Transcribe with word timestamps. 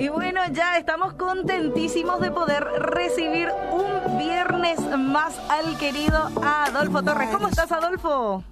Y 0.00 0.08
bueno, 0.08 0.40
ya 0.52 0.78
estamos 0.78 1.12
contentísimos 1.12 2.20
de 2.22 2.30
poder 2.30 2.64
recibir 2.64 3.48
un 3.70 4.16
viernes 4.16 4.80
más 4.96 5.38
al 5.50 5.76
querido 5.76 6.16
Adolfo 6.42 7.02
Torres. 7.02 7.28
¿Cómo 7.30 7.48
estás, 7.48 7.70
Adolfo? 7.70 8.42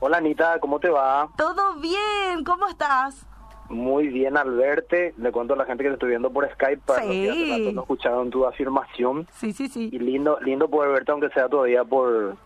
Hola 0.00 0.18
Anita, 0.18 0.60
¿cómo 0.60 0.78
te 0.78 0.90
va? 0.90 1.26
Todo 1.38 1.76
bien, 1.76 2.44
¿cómo 2.44 2.68
estás? 2.68 3.24
Muy 3.70 4.08
bien 4.08 4.36
al 4.36 4.50
verte. 4.50 5.14
Le 5.16 5.32
cuento 5.32 5.54
a 5.54 5.56
la 5.56 5.64
gente 5.64 5.82
que 5.82 5.88
te 5.88 5.94
estoy 5.94 6.10
viendo 6.10 6.30
por 6.30 6.46
Skype 6.52 6.82
para 6.84 7.00
Sí. 7.00 7.26
los 7.26 7.34
que 7.36 7.42
hace 7.42 7.52
rato 7.64 7.72
no 7.72 7.80
escucharon 7.80 8.28
tu 8.30 8.44
afirmación. 8.44 9.26
Sí, 9.32 9.54
sí, 9.54 9.68
sí. 9.68 9.88
Y 9.90 9.98
lindo, 9.98 10.38
lindo 10.42 10.68
poder 10.68 10.90
verte 10.92 11.10
aunque 11.12 11.30
sea 11.30 11.48
todavía 11.48 11.84
por, 11.84 12.36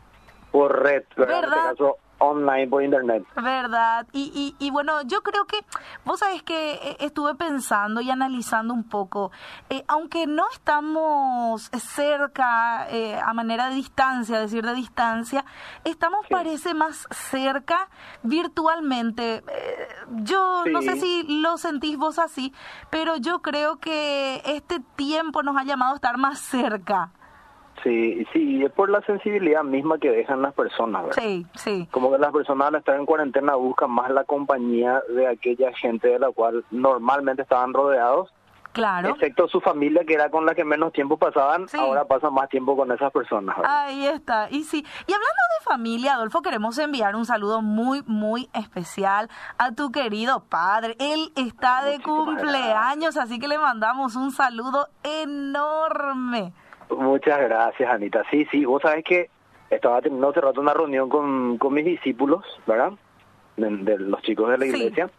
por 0.52 0.80
red, 0.84 1.02
¿verdad? 1.16 1.38
En 1.38 1.44
este 1.46 1.56
caso, 1.56 1.96
online, 2.23 2.68
por 2.68 2.82
internet. 2.82 3.25
Verdad. 3.36 4.07
Y, 4.12 4.55
y, 4.59 4.64
y 4.64 4.70
bueno, 4.70 5.02
yo 5.02 5.23
creo 5.23 5.45
que, 5.46 5.59
vos 6.05 6.20
sabés 6.20 6.43
que 6.43 6.75
eh, 6.75 6.96
estuve 7.00 7.34
pensando 7.34 8.01
y 8.01 8.10
analizando 8.10 8.73
un 8.73 8.84
poco, 8.84 9.33
eh, 9.70 9.84
aunque 9.88 10.27
no 10.27 10.45
estamos 10.52 11.70
cerca 11.79 12.87
eh, 12.91 13.19
a 13.20 13.32
manera 13.32 13.69
de 13.69 13.74
distancia, 13.74 14.38
decir 14.41 14.65
de 14.65 14.74
distancia, 14.74 15.45
estamos 15.84 16.20
Sí. 16.29 16.34
parece 16.34 16.74
más 16.74 17.09
cerca 17.10 17.88
virtualmente. 18.23 19.37
Eh, 19.48 19.88
yo 20.23 20.65
no 20.70 20.82
sé 20.82 20.96
si 20.96 21.24
lo 21.43 21.57
sentís 21.57 21.96
vos 21.96 22.18
así, 22.18 22.52
pero 22.91 23.16
yo 23.16 23.41
creo 23.43 23.79
que 23.79 24.43
este 24.45 24.80
tiempo 24.96 25.43
nos 25.43 25.57
ha 25.57 25.65
llamado 25.65 25.93
a 25.93 25.95
estar 25.96 26.16
más 26.18 26.38
cerca. 26.41 27.10
Sí, 27.82 28.27
sí, 28.32 28.59
y 28.59 28.64
es 28.64 28.70
por 28.72 28.88
la 28.91 29.00
sensibilidad 29.02 29.64
misma 29.64 29.98
que 29.98 30.10
dejan 30.10 30.42
las 30.42 30.54
personas, 30.54 31.04
¿verdad? 31.06 31.23
Sí, 31.23 31.46
sí. 31.54 31.88
Como 31.90 32.12
que 32.12 32.18
las 32.18 32.32
personas 32.32 32.68
al 32.68 32.77
estar 32.77 32.95
en 32.96 33.06
cuarentena 33.06 33.54
buscan 33.56 33.90
más 33.90 34.10
la 34.10 34.24
compañía 34.24 35.02
de 35.09 35.27
aquella 35.27 35.73
gente 35.74 36.09
de 36.09 36.18
la 36.18 36.30
cual 36.30 36.64
normalmente 36.70 37.42
estaban 37.42 37.73
rodeados, 37.74 38.32
Claro. 38.73 39.10
excepto 39.10 39.48
su 39.48 39.60
familia 39.60 40.02
que 40.07 40.15
era 40.15 40.30
con 40.30 40.46
la 40.46 40.54
que 40.54 40.65
menos 40.65 40.92
tiempo 40.95 41.18
pasaban, 41.18 41.68
Sí. 41.68 41.76
ahora 41.76 42.07
pasan 42.07 42.32
más 42.32 42.48
tiempo 42.48 42.74
con 42.74 42.90
esas 42.90 43.12
personas. 43.12 43.54
¿verdad? 43.57 43.80
Ahí 43.87 44.07
está. 44.07 44.48
Y 44.51 44.62
sí. 44.64 44.79
Y 45.07 45.12
hablando 45.12 45.42
de 45.59 45.64
familia, 45.64 46.14
Adolfo, 46.14 46.40
queremos 46.40 46.79
enviar 46.79 47.14
un 47.14 47.26
saludo 47.26 47.60
muy, 47.60 48.02
muy 48.07 48.48
especial 48.54 49.29
a 49.59 49.73
tu 49.73 49.90
querido 49.92 50.45
padre. 50.45 50.96
Él 51.01 51.32
está 51.37 51.85
de 51.85 52.01
cumpleaños, 52.01 53.18
así 53.18 53.38
que 53.38 53.46
le 53.48 53.59
mandamos 53.59 54.16
un 54.16 54.30
saludo 54.30 54.88
enorme. 55.02 56.54
Muchas 56.98 57.38
gracias, 57.40 57.90
Anita. 57.90 58.23
Sí, 58.30 58.46
sí, 58.51 58.65
vos 58.65 58.82
sabés 58.82 59.04
que 59.04 59.30
estaba 59.71 60.01
teniendo 60.02 60.29
hace 60.29 60.40
rato 60.40 60.60
una 60.60 60.74
reunión 60.74 61.09
con, 61.09 61.59
con 61.59 61.73
mis 61.74 61.85
discípulos, 61.85 62.45
¿verdad? 62.66 62.93
De, 63.57 63.68
de 63.71 63.98
los 63.98 64.21
chicos 64.22 64.50
de 64.50 64.59
la 64.59 64.65
Sí. 64.65 64.71
iglesia. 64.71 65.10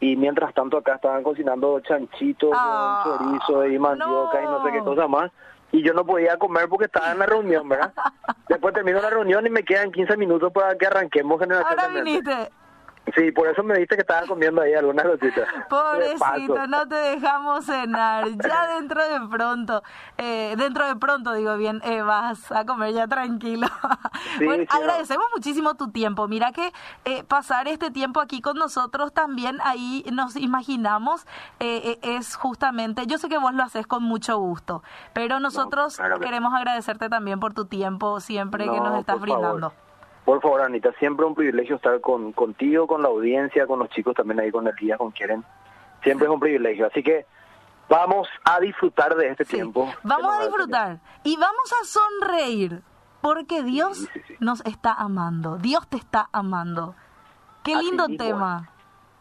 Y 0.00 0.16
mientras 0.16 0.52
tanto 0.52 0.76
acá 0.76 0.96
estaban 0.96 1.22
cocinando 1.22 1.80
chanchito 1.80 2.50
Ah, 2.54 3.02
con 3.04 3.18
chorizo 3.38 3.66
y 3.66 3.78
mandioca 3.78 4.42
y 4.42 4.44
no 4.44 4.62
sé 4.64 4.72
qué 4.72 4.78
no. 4.78 4.84
cosa 4.84 5.08
más. 5.08 5.30
Y 5.72 5.82
yo 5.82 5.92
no 5.94 6.04
podía 6.04 6.36
comer 6.36 6.68
porque 6.68 6.84
estaba 6.86 7.12
en 7.12 7.18
la 7.18 7.26
reunión, 7.26 7.68
¿verdad? 7.68 7.92
Después 8.48 8.74
termino 8.74 9.00
la 9.00 9.10
reunión 9.10 9.46
y 9.46 9.50
me 9.50 9.62
quedan 9.62 9.90
15 9.92 10.16
minutos 10.16 10.52
para 10.52 10.76
que 10.76 10.86
arranquemos 10.86 11.40
Ahora 11.40 11.46
generacionalmente. 11.46 12.02
viniste. 12.10 12.52
Sí, 13.14 13.30
por 13.32 13.46
eso 13.48 13.62
me 13.62 13.78
diste 13.78 13.96
que 13.96 14.00
estaba 14.00 14.26
comiendo 14.26 14.62
ahí 14.62 14.72
algunas 14.74 15.04
cositas. 15.04 15.46
Pobrecito, 15.68 16.66
no 16.66 16.88
te 16.88 16.94
dejamos 16.94 17.66
cenar. 17.66 18.28
Ya 18.42 18.66
dentro 18.74 19.06
de 19.06 19.28
pronto, 19.28 19.82
eh, 20.16 20.54
dentro 20.56 20.86
de 20.86 20.96
pronto, 20.96 21.34
digo 21.34 21.56
bien, 21.56 21.82
eh, 21.84 22.00
vas 22.02 22.50
a 22.50 22.64
comer 22.64 22.92
ya 22.94 23.06
tranquilo. 23.06 23.66
Sí, 24.38 24.46
bueno, 24.46 24.64
sí, 24.64 24.68
no. 24.72 24.78
agradecemos 24.78 25.26
muchísimo 25.34 25.74
tu 25.74 25.90
tiempo. 25.90 26.26
Mira 26.28 26.50
que 26.52 26.72
eh, 27.04 27.24
pasar 27.24 27.68
este 27.68 27.90
tiempo 27.90 28.20
aquí 28.20 28.40
con 28.40 28.56
nosotros 28.56 29.12
también, 29.12 29.58
ahí 29.64 30.04
nos 30.12 30.36
imaginamos, 30.36 31.26
eh, 31.60 31.98
eh, 32.02 32.16
es 32.16 32.34
justamente, 32.36 33.06
yo 33.06 33.18
sé 33.18 33.28
que 33.28 33.38
vos 33.38 33.54
lo 33.54 33.62
haces 33.62 33.86
con 33.86 34.02
mucho 34.02 34.38
gusto, 34.38 34.82
pero 35.12 35.40
nosotros 35.40 35.96
claro 35.96 36.18
queremos 36.20 36.54
agradecerte 36.54 37.08
también 37.08 37.38
por 37.38 37.54
tu 37.54 37.66
tiempo 37.66 38.20
siempre 38.20 38.64
que 38.64 38.70
No, 38.70 38.90
nos 38.90 39.00
estás 39.00 39.18
favor. 39.18 39.72
Por 40.24 40.40
favor, 40.40 40.62
Anita, 40.62 40.90
siempre 40.98 41.26
un 41.26 41.34
privilegio 41.34 41.76
estar 41.76 42.00
con 42.00 42.32
contigo, 42.32 42.86
con 42.86 43.02
la 43.02 43.08
audiencia, 43.08 43.66
con 43.66 43.78
los 43.78 43.90
chicos 43.90 44.14
también 44.14 44.40
ahí 44.40 44.50
con 44.50 44.66
el 44.66 44.74
día, 44.76 44.96
con 44.96 45.10
quieren. 45.10 45.44
Siempre 46.02 46.26
es 46.26 46.32
un 46.32 46.40
privilegio. 46.40 46.86
Así 46.86 47.02
que 47.02 47.26
vamos 47.88 48.26
a 48.44 48.58
disfrutar 48.60 49.14
de 49.16 49.28
este 49.28 49.44
Sí. 49.44 49.56
tiempo. 49.56 49.92
Vamos 50.02 50.34
a 50.34 50.40
disfrutar 50.44 50.98
y 51.24 51.36
vamos 51.36 51.72
a 51.80 51.84
sonreír 51.84 52.80
porque 53.20 53.62
Dios 53.62 53.98
Sí, 53.98 54.08
sí, 54.14 54.20
sí. 54.28 54.36
nos 54.40 54.64
está 54.64 54.92
amando. 54.94 55.58
Dios 55.58 55.86
te 55.88 55.96
está 55.98 56.28
amando. 56.32 56.94
Qué 57.62 57.74
Así 57.74 57.84
lindo 57.86 58.08
mismo 58.08 58.24
tema. 58.24 58.70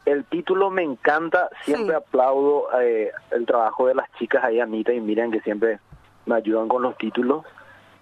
El 0.06 0.26
título 0.26 0.70
me 0.70 0.84
encanta. 0.84 1.50
Siempre 1.64 1.96
aplaudo 1.96 2.68
eh, 2.82 3.12
el 3.32 3.46
trabajo 3.46 3.88
de 3.88 3.96
las 3.96 4.10
chicas 4.14 4.44
ahí, 4.44 4.60
Anita 4.60 4.92
y 4.94 5.00
Miriam, 5.02 5.32
que 5.32 5.40
siempre 5.42 5.80
me 6.26 6.36
ayudan 6.36 6.68
con 6.70 6.82
los 6.82 6.98
títulos. 6.98 7.46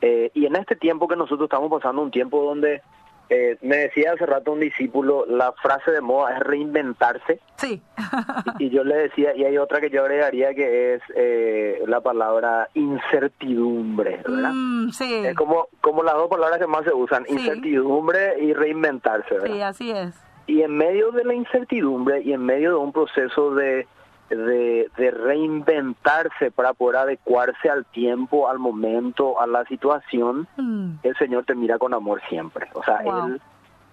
Eh, 0.02 0.32
y 0.34 0.46
en 0.46 0.56
este 0.56 0.76
tiempo 0.76 1.08
que 1.08 1.16
nosotros 1.16 1.46
estamos 1.46 1.70
pasando, 1.70 2.02
un 2.02 2.12
tiempo 2.12 2.44
donde 2.44 2.82
eh, 3.30 3.58
me 3.62 3.78
decía 3.78 4.12
hace 4.14 4.26
rato 4.26 4.52
un 4.52 4.60
discípulo, 4.60 5.26
la 5.26 5.54
frase 5.54 5.92
de 5.92 6.02
moda 6.02 6.36
es 6.36 6.40
reinventarse. 6.42 7.40
Sí. 7.58 7.82
Y 8.60 8.70
yo 8.70 8.84
le 8.84 8.96
decía, 8.96 9.36
y 9.36 9.44
hay 9.46 9.58
otra 9.58 9.80
que 9.80 9.90
yo 9.90 10.02
agregaría 10.02 10.54
que 10.54 10.96
es 10.96 11.02
eh, 11.16 11.82
la 11.88 12.02
palabra 12.02 12.68
incertidumbre, 12.74 14.18
¿verdad? 14.28 14.52
Mm, 14.54 14.90
sí. 14.90 15.26
Es 15.26 15.36
como, 15.36 15.68
como 15.82 16.04
las 16.04 16.16
dos 16.16 16.30
palabras 16.30 16.60
que 16.60 16.68
más 16.68 16.84
se 16.84 16.94
usan, 16.94 17.26
Sí. 17.26 17.34
incertidumbre 17.34 18.40
y 18.44 18.54
reinventarse, 18.54 19.36
¿verdad? 19.36 19.48
Sí, 19.56 19.62
así 19.62 19.92
es. 19.92 20.16
Y 20.48 20.62
en 20.64 20.76
medio 20.76 21.12
de 21.12 21.24
la 21.24 21.34
incertidumbre 21.34 22.22
y 22.22 22.34
en 22.34 22.44
medio 22.44 22.72
de 22.72 22.76
un 22.78 22.92
proceso 22.92 23.54
de, 23.56 23.88
de, 24.36 24.90
de 24.98 25.12
reinventarse 25.12 26.52
para 26.52 26.74
poder 26.74 26.98
adecuarse 26.98 27.70
al 27.70 27.86
tiempo, 27.86 28.50
al 28.50 28.60
momento, 28.60 29.40
a 29.40 29.48
la 29.48 29.66
situación, 29.66 30.48
Mm, 30.58 30.96
el 31.04 31.16
Señor 31.18 31.46
te 31.46 31.56
mira 31.56 31.78
con 31.78 31.94
amor 31.94 32.22
siempre. 32.30 32.70
O 32.74 32.84
sea, 32.84 33.02
Wow. 33.04 33.28
Él 33.28 33.42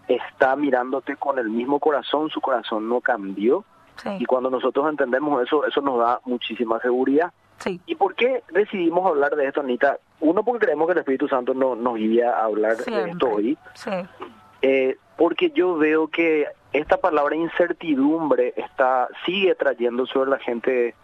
está 0.08 0.56
mirándote 0.56 1.16
con 1.16 1.38
el 1.38 1.48
mismo 1.50 1.78
corazón, 1.80 2.30
su 2.30 2.40
corazón 2.40 2.88
no 2.88 3.00
cambió. 3.00 3.64
Y 4.20 4.26
cuando 4.26 4.48
nosotros 4.48 4.88
entendemos 4.88 5.42
eso, 5.42 5.66
eso 5.66 5.80
nos 5.80 5.98
da 5.98 6.20
muchísima 6.24 6.78
seguridad. 6.80 7.32
Sí. 7.58 7.80
¿Y 7.84 7.96
por 7.96 8.14
qué 8.14 8.44
decidimos 8.52 9.04
hablar 9.04 9.34
de 9.34 9.48
esto, 9.48 9.60
Anita? 9.60 9.98
Uno, 10.20 10.44
porque 10.44 10.66
creemos 10.66 10.86
que 10.86 10.92
el 10.92 10.98
Espíritu 10.98 11.26
Santo 11.26 11.52
no, 11.52 11.74
nos 11.74 11.96
guía 11.96 12.30
a 12.30 12.44
hablar 12.44 12.76
de 12.76 13.10
esto 13.10 13.28
hoy. 13.28 13.58
Sí. 13.74 13.90
Eh, 14.62 14.96
porque 15.16 15.50
yo 15.50 15.76
veo 15.76 16.06
que 16.06 16.46
esta 16.72 16.96
palabra 16.98 17.34
incertidumbre 17.36 18.52
está 18.56 19.08
sigue 19.24 19.54
trayendo 19.54 20.06
sobre 20.06 20.30
la 20.30 20.38
gente 20.38 20.94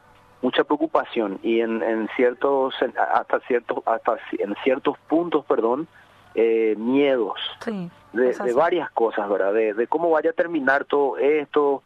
mucha 0.42 0.64
preocupación 0.64 1.38
y 1.42 1.60
en, 1.60 1.82
en 1.82 2.08
ciertos 2.16 2.74
hasta 3.14 3.40
ciertos 3.40 3.78
hasta 3.86 4.18
en 4.38 4.54
ciertos 4.62 4.98
puntos 5.08 5.44
perdón 5.46 5.88
eh, 6.34 6.74
miedos 6.76 7.38
Sí. 7.64 7.90
de, 8.12 8.52
varias 8.54 8.90
cosas 8.90 9.28
verdad 9.28 9.54
de, 9.54 9.72
de 9.72 9.86
cómo 9.86 10.10
vaya 10.10 10.30
a 10.30 10.34
terminar 10.34 10.84
todo 10.84 11.16
esto 11.16 11.82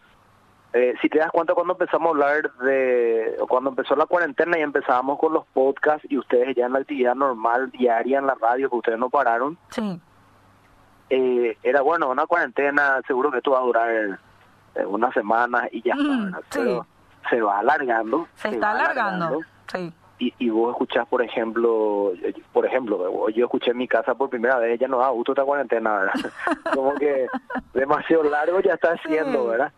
eh, 0.73 0.95
si 1.01 1.09
te 1.09 1.19
das 1.19 1.31
cuenta 1.31 1.55
cuando 1.55 1.75
empezamos 1.75 2.09
a 2.09 2.11
hablar 2.11 2.53
de 2.59 3.37
cuando 3.49 3.71
empezó 3.71 3.95
la 3.97 4.07
cuarentena 4.07 4.59
y 4.59 4.63
empezábamos 4.63 5.19
con 5.19 5.33
los 5.33 5.47
podcasts 5.47 6.07
y 6.11 6.19
ustedes 6.19 6.55
ya 6.57 6.67
en 6.67 6.73
la 6.73 6.81
actividad 6.81 7.15
normal 7.15 7.71
diaria 7.71 8.19
en 8.19 8.27
la 8.27 8.35
radio 8.35 8.69
que 8.69 8.77
ustedes 8.77 8.99
no 8.99 9.09
pararon 9.09 9.57
Sí. 9.71 10.01
Eh, 11.11 11.57
era 11.63 11.81
bueno, 11.83 12.09
una 12.11 12.27
cuarentena, 12.27 13.01
seguro 13.07 13.31
que 13.31 13.39
esto 13.39 13.53
va 13.53 13.59
a 13.61 13.63
durar 13.63 13.91
eh, 14.75 14.85
unas 14.87 15.13
semanas 15.15 15.69
y 15.73 15.83
ya 15.83 15.93
está, 15.95 16.05
Mm, 16.05 16.35
sí. 16.51 16.59
Pero 16.61 16.87
se 17.31 17.41
va 17.41 17.59
alargando. 17.59 18.27
Se 18.37 18.49
está 18.49 18.71
alargando. 18.73 19.41
Sí. 19.73 19.93
Y, 20.21 20.35
y 20.39 20.51
vos 20.51 20.73
escuchás, 20.73 21.07
por 21.07 21.23
ejemplo, 21.23 22.13
eh, 22.23 22.35
por 22.53 22.67
ejemplo, 22.67 23.29
yo 23.31 23.45
escuché 23.45 23.71
en 23.71 23.77
mi 23.79 23.87
casa 23.87 24.15
por 24.15 24.29
primera 24.31 24.59
vez, 24.59 24.79
ya 24.81 24.89
no 24.89 24.99
da 24.99 25.11
gusto 25.11 25.33
esta 25.33 25.45
cuarentena, 25.45 25.95
¿verdad? 25.99 26.33
Como 26.75 26.95
que 26.95 27.27
demasiado 27.73 28.25
largo 28.25 28.61
ya 28.61 28.75
está 28.75 28.93
haciendo, 28.95 29.45
Sí. 29.45 29.49
¿verdad? 29.51 29.73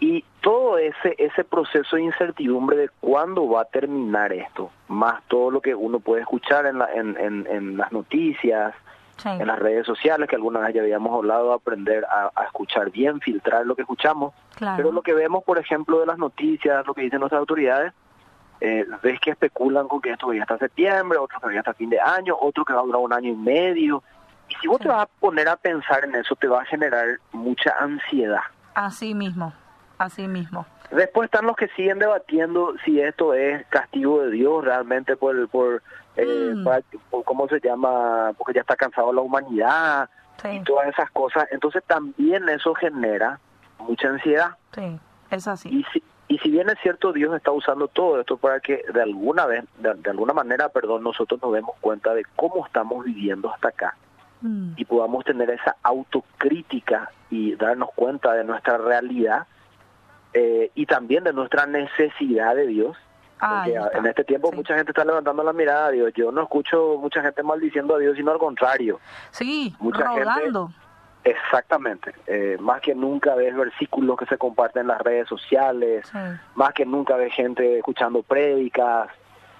Y 0.00 0.24
todo 0.40 0.78
ese 0.78 1.14
ese 1.16 1.44
proceso 1.44 1.94
de 1.96 2.02
incertidumbre 2.02 2.76
de 2.76 2.88
cuándo 3.00 3.48
va 3.48 3.62
a 3.62 3.64
terminar 3.66 4.32
esto, 4.32 4.70
más 4.88 5.22
todo 5.28 5.50
lo 5.52 5.60
que 5.60 5.74
uno 5.76 6.00
puede 6.00 6.22
escuchar 6.22 6.66
en, 6.66 6.78
la, 6.78 6.92
en, 6.92 7.16
en, 7.18 7.46
en 7.46 7.76
las 7.76 7.92
noticias, 7.92 8.74
Sí. 9.18 9.28
en 9.28 9.46
las 9.46 9.58
redes 9.58 9.86
sociales, 9.86 10.28
que 10.28 10.36
alguna 10.36 10.60
vez 10.60 10.74
ya 10.74 10.80
habíamos 10.80 11.14
hablado, 11.14 11.52
aprender 11.52 12.04
a, 12.06 12.30
a 12.34 12.44
escuchar 12.44 12.90
bien, 12.90 13.20
filtrar 13.20 13.64
lo 13.66 13.76
que 13.76 13.82
escuchamos. 13.82 14.32
Claro. 14.56 14.76
Pero 14.78 14.92
lo 14.92 15.02
que 15.02 15.14
vemos, 15.14 15.44
por 15.44 15.58
ejemplo, 15.58 16.00
de 16.00 16.06
las 16.06 16.18
noticias, 16.18 16.84
lo 16.86 16.94
que 16.94 17.02
dicen 17.02 17.20
nuestras 17.20 17.38
autoridades, 17.40 17.92
eh, 18.60 18.86
ves 19.02 19.20
que 19.20 19.30
especulan 19.32 19.86
con 19.88 20.00
que 20.00 20.10
esto 20.12 20.28
va 20.28 20.34
hasta 20.40 20.58
septiembre, 20.58 21.18
otro 21.18 21.38
que 21.40 21.46
va 21.54 21.58
hasta 21.58 21.74
fin 21.74 21.90
de 21.90 22.00
año, 22.00 22.36
otro 22.40 22.64
que 22.64 22.72
va 22.72 22.80
a 22.80 22.84
durar 22.84 23.00
un 23.02 23.12
año 23.12 23.30
y 23.30 23.36
medio. 23.36 24.02
Y 24.48 24.54
si 24.56 24.68
vos 24.68 24.78
Sí. 24.78 24.84
te 24.84 24.88
vas 24.88 25.02
a 25.02 25.06
poner 25.06 25.48
a 25.48 25.56
pensar 25.56 26.04
en 26.04 26.14
eso, 26.14 26.34
te 26.36 26.46
va 26.48 26.62
a 26.62 26.64
generar 26.64 27.06
mucha 27.32 27.74
ansiedad. 27.80 28.40
Así 28.74 29.14
mismo. 29.14 29.52
Así 29.98 30.26
mismo. 30.26 30.66
Después 30.90 31.26
están 31.26 31.46
los 31.46 31.56
que 31.56 31.68
siguen 31.68 31.98
debatiendo 31.98 32.74
si 32.84 33.00
esto 33.00 33.34
es 33.34 33.64
castigo 33.68 34.22
de 34.22 34.30
Dios 34.30 34.64
realmente 34.64 35.16
por, 35.16 35.48
por, 35.48 35.82
eh, 36.16 36.52
Mm. 36.54 36.64
para- 36.64 36.82
cómo 37.24 37.48
se 37.48 37.60
llama, 37.60 38.32
porque 38.36 38.52
ya 38.54 38.60
está 38.62 38.76
cansado 38.76 39.12
la 39.12 39.20
humanidad 39.22 40.08
y 40.44 40.58
Sí. 40.58 40.64
todas 40.64 40.88
esas 40.88 41.10
cosas. 41.10 41.46
Entonces 41.50 41.82
también 41.86 42.48
eso 42.48 42.74
genera 42.74 43.38
mucha 43.78 44.08
ansiedad. 44.08 44.56
Sí. 44.74 44.98
Es 45.30 45.48
así. 45.48 45.68
Y 45.70 45.84
si, 45.92 46.02
Y 46.28 46.38
si 46.38 46.50
bien 46.50 46.66
es 46.70 46.78
cierto, 46.80 47.12
Dios 47.12 47.34
está 47.36 47.50
usando 47.50 47.88
todo 47.88 48.18
esto 48.20 48.38
para 48.38 48.58
que 48.60 48.82
de 48.94 49.02
alguna 49.02 49.44
vez, 49.44 49.64
de, 49.80 50.08
alguna 50.10 50.32
manera, 50.32 50.70
perdón, 50.70 51.02
nosotros 51.02 51.42
nos 51.42 51.52
demos 51.52 51.76
cuenta 51.82 52.14
de 52.14 52.24
cómo 52.36 52.64
estamos 52.64 53.04
viviendo 53.04 53.52
hasta 53.52 53.68
acá 53.68 53.96
mm. 54.40 54.72
y 54.78 54.84
podamos 54.86 55.26
tener 55.26 55.50
esa 55.50 55.76
autocrítica 55.82 57.10
y 57.28 57.54
darnos 57.56 57.90
cuenta 57.94 58.32
de 58.32 58.44
nuestra 58.44 58.78
realidad 58.78 59.46
eh, 60.32 60.70
y 60.74 60.86
también 60.86 61.24
de 61.24 61.34
nuestra 61.34 61.66
necesidad 61.66 62.54
de 62.54 62.66
Dios. 62.66 62.96
Porque 63.42 63.98
en 63.98 64.06
este 64.06 64.22
tiempo 64.22 64.52
mucha 64.52 64.76
gente 64.76 64.92
está 64.92 65.04
levantando 65.04 65.42
la 65.42 65.52
mirada 65.52 65.86
a 65.86 65.90
Dios. 65.90 66.12
Yo 66.14 66.30
no 66.30 66.42
escucho 66.42 66.96
mucha 67.00 67.22
gente 67.22 67.42
maldiciendo 67.42 67.96
a 67.96 67.98
Dios, 67.98 68.16
sino 68.16 68.30
al 68.30 68.38
contrario. 68.38 69.00
Sí, 69.32 69.74
mucha 69.80 70.08
Gente, 70.12 70.58
Exactamente. 71.24 72.14
Eh, 72.26 72.56
más 72.60 72.80
que 72.80 72.94
nunca 72.94 73.34
ves 73.34 73.54
versículos 73.56 74.16
que 74.16 74.26
se 74.26 74.38
comparten 74.38 74.82
en 74.82 74.88
las 74.88 75.00
redes 75.00 75.28
sociales, 75.28 76.10
más 76.54 76.72
que 76.72 76.86
nunca 76.86 77.16
ves 77.16 77.32
gente 77.34 77.78
escuchando 77.78 78.22
prédicas, 78.22 79.08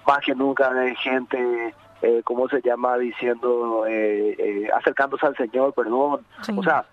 más 0.07 0.19
que 0.19 0.33
nunca 0.33 0.69
ves 0.69 0.97
gente, 0.99 1.73
eh, 2.01 2.21
¿cómo 2.23 2.47
se 2.47 2.61
llama?, 2.61 2.97
diciendo, 2.97 3.85
eh, 3.85 4.35
eh 4.37 4.69
acercándose 4.73 5.25
al 5.25 5.35
Señor, 5.35 5.73
perdón. 5.73 6.25
O 6.55 6.63
sea, 6.63 6.85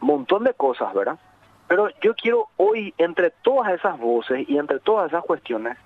montón 0.00 0.44
de 0.44 0.54
cosas, 0.54 0.92
¿verdad? 0.94 1.18
Pero 1.66 1.88
yo 2.02 2.14
quiero 2.14 2.48
hoy, 2.56 2.94
entre 2.96 3.30
todas 3.30 3.72
esas 3.72 3.98
voces 3.98 4.48
y 4.48 4.56
entre 4.56 4.78
todas 4.80 5.08
esas 5.08 5.24
cuestiones, 5.24 5.76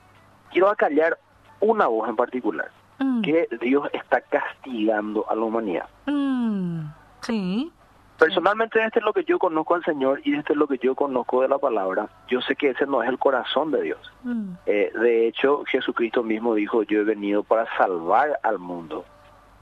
quiero 0.53 0.69
acallar 0.69 1.19
una 1.61 1.87
voz 1.87 2.09
en 2.09 2.17
particular, 2.17 2.71
mm. 2.99 3.23
que 3.23 3.49
Dios 3.61 3.89
está 3.93 4.21
castigando 4.21 5.29
a 5.29 5.35
la 5.35 5.43
humanidad. 5.43 5.89
Mm. 6.07 6.83
Sí. 7.21 7.73
Personalmente 8.19 8.85
este 8.85 9.01
es 9.01 9.05
lo 9.05 9.13
que 9.13 9.25
yo 9.25 9.39
conozco 9.39 9.75
al 9.75 9.85
Señor 9.85 10.21
y 10.23 10.37
este 10.37 10.53
es 10.53 10.57
lo 10.57 10.69
que 10.69 10.79
yo 10.79 10.95
conozco 10.95 11.43
de 11.43 11.49
la 11.49 11.59
palabra. 11.59 12.09
Yo 12.29 12.41
sé 12.41 12.55
que 12.55 12.71
ese 12.71 12.87
no 12.87 13.03
es 13.03 13.09
el 13.09 13.19
corazón 13.19 13.73
de 13.73 13.83
Dios. 13.83 14.13
Mm. 14.23 14.53
Eh, 14.67 14.93
de 14.95 15.27
hecho, 15.27 15.65
Jesucristo 15.67 16.23
mismo 16.23 16.55
dijo, 16.55 16.85
yo 16.85 17.01
he 17.01 17.05
venido 17.05 17.43
para 17.43 17.67
salvar 17.77 18.39
al 18.45 18.59
mundo, 18.59 19.05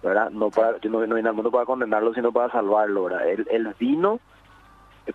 ¿verdad? 0.02 0.30
No 0.30 0.50
para, 0.50 0.78
yo 0.80 0.90
no, 0.90 0.98
vine 0.98 1.28
al 1.28 1.34
mundo 1.34 1.50
para 1.50 1.64
condenarlo, 1.64 2.12
sino 2.12 2.32
para 2.32 2.52
salvarlo, 2.52 3.04
¿verdad? 3.04 3.28
Él, 3.28 3.74
vino 3.78 4.20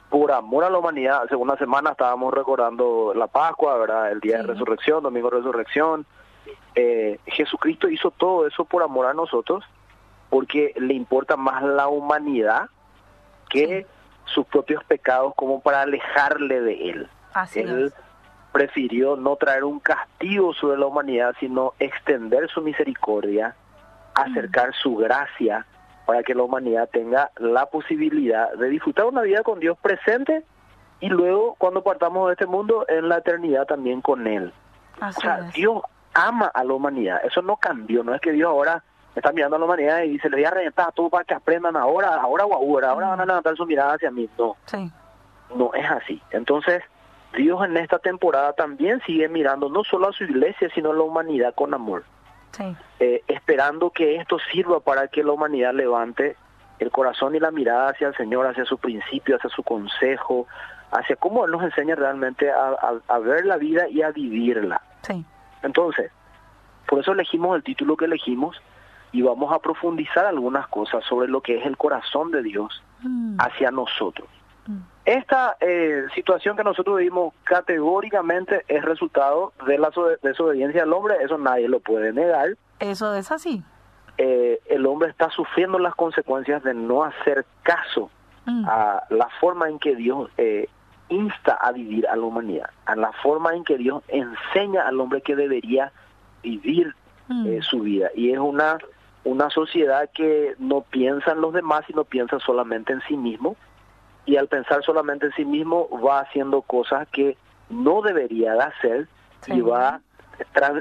por 0.10 0.32
amor 0.32 0.64
a 0.64 0.70
la 0.70 0.78
humanidad. 0.78 1.24
Hace 1.24 1.36
una 1.36 1.58
semana 1.58 1.92
estábamos 1.92 2.34
recordando 2.34 3.14
la 3.16 3.28
Pascua, 3.28 3.78
¿verdad? 3.78 4.12
El 4.12 4.20
día 4.20 4.38
de 4.38 4.44
resurrección, 4.44 5.04
domingo 5.04 5.30
de 5.30 5.38
resurrección. 5.38 6.06
Eh, 6.76 7.20
Jesucristo 7.26 7.90
hizo 7.90 8.12
todo 8.12 8.48
eso 8.48 8.66
por 8.66 8.84
amor 8.84 9.08
a 9.08 9.14
nosotros, 9.14 9.64
porque 10.30 10.74
le 10.78 10.94
importa 10.94 11.38
más 11.38 11.64
la 11.64 11.88
humanidad 11.88 12.70
que 13.50 13.86
sus 14.26 14.46
propios 14.48 14.84
pecados 14.84 15.34
como 15.36 15.62
para 15.62 15.82
alejarle 15.82 16.62
de 16.62 16.90
él. 16.90 17.10
él 17.56 17.94
prefirió 18.52 19.16
no 19.18 19.36
traer 19.36 19.66
un 19.66 19.80
castigo 19.80 20.54
sobre 20.54 20.78
la 20.78 20.86
humanidad, 20.86 21.36
sino 21.40 21.74
extender 21.80 22.50
su 22.50 22.62
misericordia, 22.62 23.56
acercar 24.14 24.74
su 24.74 24.96
gracia 24.96 25.66
para 26.06 26.24
que 26.24 26.36
la 26.36 26.44
humanidad 26.44 26.90
tenga 26.92 27.32
la 27.38 27.66
posibilidad 27.68 28.54
de 28.54 28.70
disfrutar 28.70 29.06
una 29.06 29.22
vida 29.22 29.44
con 29.44 29.60
Dios 29.60 29.78
presente 29.82 30.44
y 31.00 31.10
luego 31.10 31.56
cuando 31.58 31.84
partamos 31.84 32.28
de 32.28 32.34
este 32.34 32.46
mundo 32.46 32.86
en 32.88 33.10
la 33.10 33.18
eternidad 33.18 33.66
también 33.66 34.02
con 34.02 34.28
Él. 34.28 34.54
o 35.02 35.12
sea, 35.12 35.42
Dios 35.54 35.82
ama 36.14 36.46
a 36.54 36.64
la 36.64 36.74
humanidad, 36.74 37.22
eso 37.26 37.42
no 37.42 37.58
cambió, 37.58 38.04
no 38.04 38.14
es 38.14 38.22
que 38.22 38.32
Dios 38.32 38.50
ahora 38.50 38.84
está 39.16 39.32
mirando 39.32 39.56
a 39.56 39.60
la 39.60 39.66
humanidad 39.66 40.04
y 40.04 40.12
dice, 40.12 40.30
le 40.30 40.38
voy 40.38 40.46
a 40.46 40.52
reventar 40.52 40.92
todo 40.94 41.10
para 41.10 41.24
que 41.24 41.34
aprendan 41.34 41.76
ahora, 41.76 42.16
ahora 42.16 42.46
o 42.46 42.54
ahora, 42.54 42.92
ahora 42.92 43.08
van 43.10 43.22
a 43.22 43.26
levantar 43.26 43.56
su 43.56 43.66
mirada 43.66 43.94
hacia 43.94 44.12
mí. 44.12 44.30
No, 44.38 44.56
no 45.56 45.74
es 45.74 45.90
así. 45.90 46.22
Entonces, 46.32 46.84
Dios 47.36 47.64
en 47.66 47.78
esta 47.78 48.00
temporada 48.00 48.54
también 48.54 49.02
sigue 49.06 49.28
mirando 49.28 49.70
no 49.70 49.84
solo 49.84 50.10
a 50.10 50.14
su 50.14 50.24
iglesia, 50.24 50.70
sino 50.74 50.92
a 50.92 50.94
la 50.94 51.04
humanidad 51.04 51.54
con 51.54 51.74
amor. 51.74 52.04
Eh, 53.00 53.24
esperando 53.28 53.90
que 53.90 54.16
esto 54.16 54.38
sirva 54.52 54.80
para 54.80 55.08
que 55.08 55.24
la 55.24 55.32
humanidad 55.32 55.74
levante 55.74 56.36
el 56.80 56.92
corazón 56.92 57.36
y 57.36 57.40
la 57.40 57.52
mirada 57.52 57.90
hacia 57.90 58.08
el 58.08 58.16
Señor, 58.16 58.48
hacia 58.48 58.66
su 58.66 58.78
principio, 58.78 59.36
hacia 59.36 59.50
su 59.50 59.64
consejo, 59.64 60.48
hacia 60.92 61.16
cómo 61.16 61.46
Él 61.46 61.52
nos 61.52 61.64
enseña 61.64 61.96
realmente 61.96 62.50
a, 62.52 63.20
ver 63.20 63.46
la 63.46 63.58
vida 63.58 63.88
y 63.90 64.02
a 64.02 64.12
vivirla. 64.12 64.82
Entonces, 65.64 66.12
por 66.88 67.00
eso 67.00 67.14
elegimos 67.14 67.56
el 67.56 67.64
título 67.64 67.96
que 67.98 68.06
elegimos, 68.06 68.62
y 69.16 69.22
vamos 69.22 69.54
a 69.54 69.60
profundizar 69.60 70.26
algunas 70.26 70.68
cosas 70.68 71.04
sobre 71.06 71.30
lo 71.30 71.40
que 71.40 71.58
es 71.58 71.66
el 71.66 71.78
corazón 71.78 72.32
de 72.32 72.44
Dios 72.44 72.84
mm. 73.02 73.38
hacia 73.40 73.72
nosotros. 73.72 74.28
Mm. 74.68 74.78
Esta 75.06 75.56
eh, 75.60 76.06
situación 76.16 76.58
que 76.58 76.64
nosotros 76.64 76.98
vivimos 76.98 77.34
categóricamente 77.44 78.66
es 78.68 78.84
resultado 78.84 79.54
de 79.68 79.78
la 79.78 79.92
desobediencia 80.24 80.82
del 80.82 80.94
hombre, 80.94 81.16
eso 81.22 81.38
nadie 81.38 81.70
lo 81.70 81.80
puede 81.80 82.12
negar. 82.12 82.58
Eso 82.80 83.14
es 83.14 83.32
así. 83.32 83.64
Eh, 84.18 84.60
el 84.66 84.86
hombre 84.86 85.10
está 85.10 85.30
sufriendo 85.30 85.78
las 85.78 85.94
consecuencias 85.96 86.64
de 86.64 86.74
no 86.74 87.04
hacer 87.04 87.46
caso 87.64 88.10
mm. 88.46 88.66
a 88.68 89.04
la 89.10 89.30
forma 89.40 89.70
en 89.70 89.78
que 89.78 89.96
Dios 89.96 90.30
eh, 90.38 90.70
insta 91.10 91.54
a 91.54 91.72
vivir 91.72 92.08
a 92.08 92.16
la 92.16 92.24
humanidad, 92.24 92.70
a 92.86 92.96
la 92.96 93.12
forma 93.12 93.54
en 93.56 93.64
que 93.64 93.78
Dios 93.78 94.04
enseña 94.08 94.88
al 94.88 95.00
hombre 95.00 95.22
que 95.22 95.36
debería 95.36 95.92
vivir 96.42 96.96
su 97.62 97.80
vida. 97.80 98.10
Y 98.14 98.32
es 98.32 98.38
una 98.38 98.78
una 99.26 99.50
sociedad 99.50 100.10
que 100.14 100.56
no 100.60 100.82
piensa 100.82 101.32
en 101.32 101.42
los 101.42 101.54
demás, 101.54 101.84
sino 101.88 102.06
piensa 102.06 102.40
solamente 102.40 102.94
en 102.94 103.02
sí 103.08 103.18
mismo, 103.18 103.58
y 104.26 104.38
al 104.38 104.48
pensar 104.48 104.84
solamente 104.84 105.28
en 105.28 105.32
sí 105.34 105.46
mismo 105.46 105.88
va 106.02 106.22
haciendo 106.22 106.62
cosas 106.62 107.08
que 107.12 107.38
no 107.70 108.02
debería 108.02 108.54
de 108.54 108.62
hacer 108.64 109.08
y 109.48 109.62
va, 109.62 110.02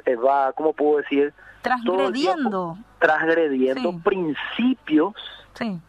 eh, 0.06 0.17
va, 0.17 0.52
¿cómo 0.52 0.73
puedo 0.73 0.99
decir? 0.99 1.32
Transgrediendo. 1.62 2.76
transgrediendo 2.99 3.99
principios 4.02 5.14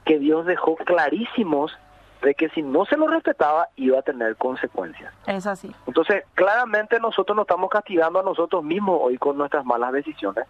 que 0.06 0.20
Dios 0.20 0.46
dejó 0.46 0.76
clarísimos 0.76 1.78
de 2.22 2.34
que 2.34 2.50
si 2.50 2.62
no 2.62 2.86
se 2.86 2.98
lo 2.98 3.08
respetaba 3.08 3.70
iba 3.76 4.00
a 4.00 4.02
tener 4.02 4.36
consecuencias. 4.36 5.14
Es 5.28 5.46
así. 5.46 5.74
Entonces, 5.86 6.24
claramente 6.34 7.00
nosotros 7.00 7.36
nos 7.36 7.44
estamos 7.44 7.70
castigando 7.70 8.20
a 8.20 8.24
nosotros 8.24 8.64
mismos 8.64 9.00
hoy 9.02 9.18
con 9.18 9.38
nuestras 9.38 9.66
malas 9.66 9.92
decisiones 9.92 10.46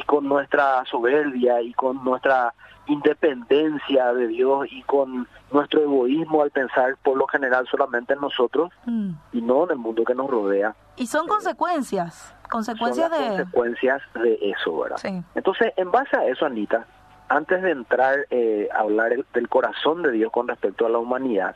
y 0.00 0.02
con 0.04 0.28
nuestra 0.28 0.84
soberbia 0.86 1.60
y 1.60 1.72
con 1.74 2.02
nuestra 2.02 2.54
independencia 2.86 4.12
de 4.14 4.28
Dios 4.28 4.66
y 4.70 4.82
con 4.82 5.28
nuestro 5.52 5.82
egoísmo 5.82 6.42
al 6.42 6.50
pensar 6.50 6.96
por 7.02 7.16
lo 7.16 7.26
general 7.26 7.66
solamente 7.70 8.14
en 8.14 8.20
nosotros 8.20 8.70
mm. 8.86 9.10
y 9.32 9.42
no 9.42 9.64
en 9.64 9.72
el 9.72 9.76
mundo 9.76 10.04
que 10.04 10.14
nos 10.14 10.28
rodea. 10.28 10.74
Y 10.96 11.06
son 11.06 11.28
consecuencias, 11.28 12.34
consecuencias 12.50 13.10
de... 13.10 13.26
Consecuencias 13.26 14.02
de 14.14 14.38
eso, 14.42 14.78
¿verdad? 14.78 15.24
Entonces, 15.34 15.72
en 15.76 15.90
base 15.90 16.16
a 16.16 16.24
eso, 16.26 16.46
Anita, 16.46 16.86
antes 17.28 17.62
de 17.62 17.70
entrar 17.70 18.26
eh, 18.30 18.68
a 18.72 18.80
hablar 18.80 19.12
del 19.34 19.48
corazón 19.48 20.02
de 20.02 20.12
Dios 20.12 20.32
con 20.32 20.48
respecto 20.48 20.86
a 20.86 20.88
la 20.88 20.98
humanidad, 20.98 21.54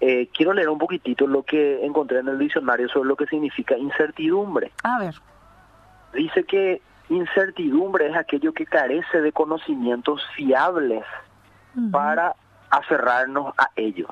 eh, 0.00 0.28
quiero 0.34 0.52
leer 0.52 0.68
un 0.68 0.78
poquitito 0.78 1.26
lo 1.26 1.44
que 1.44 1.84
encontré 1.84 2.18
en 2.18 2.28
el 2.28 2.38
diccionario 2.38 2.88
sobre 2.88 3.08
lo 3.08 3.16
que 3.16 3.26
significa 3.26 3.76
incertidumbre. 3.76 4.72
A 4.82 4.98
ver. 4.98 5.14
Dice 6.12 6.44
que 6.44 6.82
Incertidumbre 7.12 8.08
es 8.08 8.16
aquello 8.16 8.52
que 8.52 8.66
carece 8.66 9.20
de 9.20 9.32
conocimientos 9.32 10.22
fiables 10.34 11.04
para 11.90 12.34
aferrarnos 12.70 13.54
a 13.58 13.70
ellos. 13.76 14.10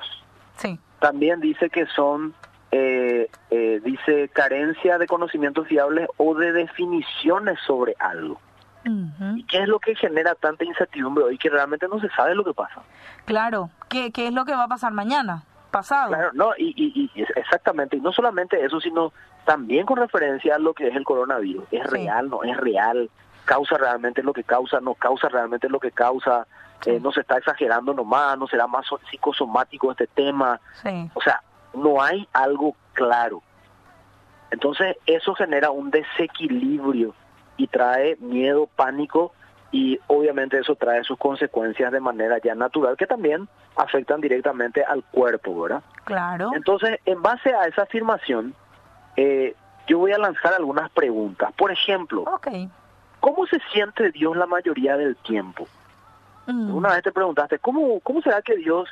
Sí. 0.57 0.79
También 0.99 1.39
dice 1.39 1.69
que 1.69 1.85
son, 1.87 2.33
eh, 2.71 3.29
eh, 3.49 3.81
dice, 3.83 4.29
carencia 4.29 4.97
de 4.97 5.07
conocimientos 5.07 5.67
fiables 5.67 6.07
o 6.17 6.35
de 6.35 6.51
definiciones 6.51 7.59
sobre 7.65 7.95
algo. 7.99 8.39
¿Y 9.35 9.43
qué 9.43 9.59
es 9.59 9.67
lo 9.67 9.79
que 9.79 9.95
genera 9.95 10.33
tanta 10.33 10.63
incertidumbre 10.63 11.23
hoy 11.23 11.37
que 11.37 11.49
realmente 11.49 11.87
no 11.87 11.99
se 11.99 12.09
sabe 12.09 12.33
lo 12.33 12.43
que 12.43 12.53
pasa? 12.53 12.81
Claro, 13.25 13.69
¿qué, 13.89 14.11
qué 14.11 14.27
es 14.27 14.33
lo 14.33 14.43
que 14.43 14.55
va 14.55 14.63
a 14.63 14.67
pasar 14.67 14.91
mañana? 14.91 15.43
Pasado. 15.71 16.09
Claro, 16.09 16.31
no, 16.33 16.51
y, 16.57 16.73
y, 16.77 17.21
exactamente, 17.35 17.97
y 17.97 18.01
no 18.01 18.11
solamente 18.11 18.63
eso, 18.63 18.79
sino 18.81 19.13
también 19.45 19.85
con 19.85 19.97
referencia 19.97 20.55
a 20.55 20.59
lo 20.59 20.73
que 20.73 20.87
es 20.89 20.95
el 20.95 21.03
coronavirus. 21.03 21.63
¿Es 21.71 21.85
real? 21.89 22.29
¿No 22.29 22.43
es 22.43 22.57
real? 22.57 23.09
¿Causa 23.45 23.77
realmente 23.77 24.21
lo 24.21 24.33
que 24.33 24.43
causa? 24.43 24.79
¿No 24.81 24.93
causa 24.93 25.29
realmente 25.29 25.69
lo 25.69 25.79
que 25.79 25.91
causa? 25.91 26.45
Eh, 26.85 26.99
¿No 26.99 27.11
se 27.11 27.21
está 27.21 27.37
exagerando 27.37 27.93
nomás? 27.93 28.37
¿No 28.37 28.47
será 28.47 28.67
más 28.67 28.85
psicosomático 29.09 29.91
este 29.91 30.07
tema? 30.07 30.59
O 31.13 31.21
sea, 31.21 31.41
no 31.73 32.01
hay 32.01 32.27
algo 32.33 32.75
claro. 32.93 33.41
Entonces 34.51 34.97
eso 35.05 35.33
genera 35.33 35.71
un 35.71 35.89
desequilibrio 35.89 37.15
y 37.57 37.67
trae 37.67 38.17
miedo, 38.17 38.67
pánico 38.75 39.33
y 39.71 39.99
obviamente 40.07 40.57
eso 40.59 40.75
trae 40.75 41.03
sus 41.03 41.17
consecuencias 41.17 41.91
de 41.91 41.99
manera 41.99 42.37
ya 42.43 42.55
natural 42.55 42.97
que 42.97 43.07
también 43.07 43.47
afectan 43.75 44.19
directamente 44.19 44.83
al 44.83 45.03
cuerpo, 45.03 45.61
¿verdad? 45.61 45.81
Claro. 46.03 46.51
Entonces, 46.53 46.99
en 47.05 47.21
base 47.21 47.53
a 47.53 47.67
esa 47.67 47.83
afirmación, 47.83 48.53
eh, 49.15 49.55
yo 49.87 49.99
voy 49.99 50.11
a 50.11 50.17
lanzar 50.17 50.53
algunas 50.53 50.89
preguntas. 50.91 51.51
Por 51.53 51.71
ejemplo, 51.71 52.25
¿cómo 53.19 53.47
se 53.47 53.59
siente 53.71 54.11
Dios 54.11 54.35
la 54.35 54.45
mayoría 54.45 54.97
del 54.97 55.15
tiempo? 55.17 55.67
Mm. 56.47 56.75
Una 56.75 56.89
vez 56.89 57.03
te 57.03 57.11
preguntaste, 57.11 57.59
¿cómo, 57.59 57.99
¿cómo 58.01 58.21
será 58.21 58.41
que 58.41 58.57
Dios 58.57 58.89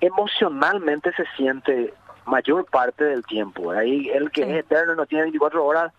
emocionalmente 0.00 1.12
se 1.12 1.24
siente 1.36 1.94
mayor 2.28 2.66
parte 2.66 3.04
del 3.04 3.24
tiempo. 3.24 3.70
Ahí 3.70 4.08
el 4.10 4.30
que 4.30 4.44
Sí. 4.44 4.50
es 4.50 4.58
eterno 4.58 4.94
no 4.94 5.06
tiene 5.06 5.22
24 5.24 5.64
horas 5.64 5.92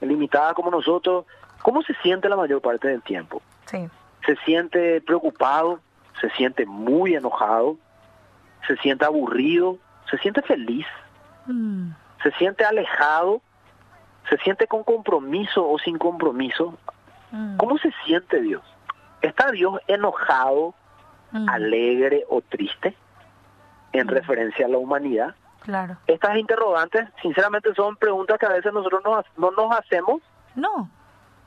limitadas 0.00 0.54
como 0.54 0.70
nosotros. 0.70 1.24
¿Cómo 1.62 1.82
se 1.82 1.94
siente 2.02 2.28
la 2.28 2.36
mayor 2.36 2.60
parte 2.60 2.88
del 2.88 3.02
tiempo? 3.02 3.40
Sí. 3.72 3.88
Se 4.26 4.36
siente 4.44 5.00
preocupado, 5.00 5.80
se 6.20 6.30
siente 6.30 6.64
muy 6.66 7.14
enojado, 7.16 7.76
se 8.68 8.76
siente 8.76 9.04
aburrido, 9.04 9.78
se 10.10 10.18
siente 10.18 10.42
feliz, 10.42 10.86
Mm, 11.46 11.90
se 12.22 12.30
siente 12.32 12.64
alejado, 12.64 13.42
se 14.30 14.36
siente 14.38 14.68
con 14.68 14.84
compromiso 14.84 15.68
o 15.68 15.76
sin 15.80 15.98
compromiso. 15.98 16.78
mm, 17.32 17.56
¿Cómo 17.56 17.78
se 17.78 17.90
siente 18.04 18.40
Dios? 18.40 18.62
¿Está 19.22 19.50
Dios 19.50 19.80
enojado, 19.88 20.72
mm, 21.32 21.48
alegre 21.48 22.24
o 22.28 22.40
triste 22.40 22.94
en 23.92 24.06
referencia 24.06 24.66
a 24.66 24.68
la 24.68 24.78
humanidad? 24.78 25.34
Claro. 25.62 25.96
Estas 26.06 26.36
interrogantes, 26.36 27.08
sinceramente, 27.22 27.74
son 27.74 27.96
preguntas 27.96 28.38
que 28.38 28.46
a 28.46 28.50
veces 28.50 28.72
nosotros 28.72 29.02
no 29.36 29.50
nos 29.50 29.76
hacemos, 29.78 30.22
No. 30.54 30.88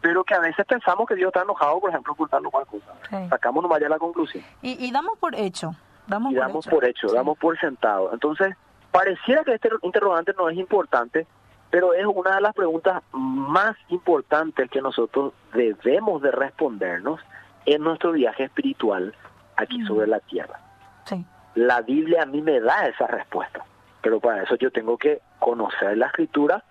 Pero 0.06 0.24
que 0.24 0.36
a 0.36 0.40
veces 0.40 0.64
pensamos 0.68 1.08
que 1.08 1.16
Dios 1.16 1.30
está 1.30 1.42
enojado, 1.42 1.80
por 1.80 1.90
ejemplo, 1.90 2.14
por 2.14 2.30
tal 2.30 2.46
o 2.46 2.52
cual 2.52 2.68
cosa. 2.68 2.94
Sí. 3.10 3.16
Sacamos 3.28 3.64
nomás 3.64 3.80
ya 3.82 3.90
la 3.90 3.98
conclusión. 3.98 4.44
Y, 4.62 4.86
y 4.86 4.92
damos 4.92 5.18
por 5.18 5.34
hecho. 5.34 5.72
Damos 6.06 6.32
y 6.32 6.36
por 6.36 6.44
damos 6.46 6.68
hecho. 6.68 6.76
por 6.76 6.86
hecho, 6.86 7.10
Sí. 7.10 7.16
damos 7.16 7.38
por 7.40 7.60
sentado. 7.60 8.14
Entonces, 8.14 8.56
pareciera 8.92 9.44
que 9.44 9.56
este 9.56 9.68
interrogante 9.82 10.32
no 10.38 10.48
es 10.48 10.58
importante, 10.58 11.26
pero 11.72 11.96
es 11.96 12.06
una 12.06 12.36
de 12.36 12.42
las 12.42 12.54
preguntas 12.54 13.02
más 13.14 13.76
importantes 13.90 14.70
que 14.70 14.80
nosotros 14.80 15.34
debemos 15.56 16.22
de 16.22 16.30
respondernos 16.30 17.20
en 17.66 17.82
nuestro 17.82 18.12
viaje 18.12 18.44
espiritual 18.44 19.16
aquí 19.56 19.80
Mm. 19.82 19.88
sobre 19.88 20.06
la 20.06 20.20
tierra. 20.20 20.60
Sí. 21.06 21.26
La 21.56 21.82
Biblia 21.82 22.22
a 22.22 22.26
mí 22.28 22.44
me 22.44 22.60
da 22.60 22.86
esa 22.86 23.08
respuesta, 23.08 23.66
pero 24.04 24.20
para 24.20 24.44
eso 24.44 24.54
yo 24.58 24.70
tengo 24.70 25.00
que 25.00 25.20
conocer 25.40 25.98
la 25.98 26.06
escritura 26.06 26.64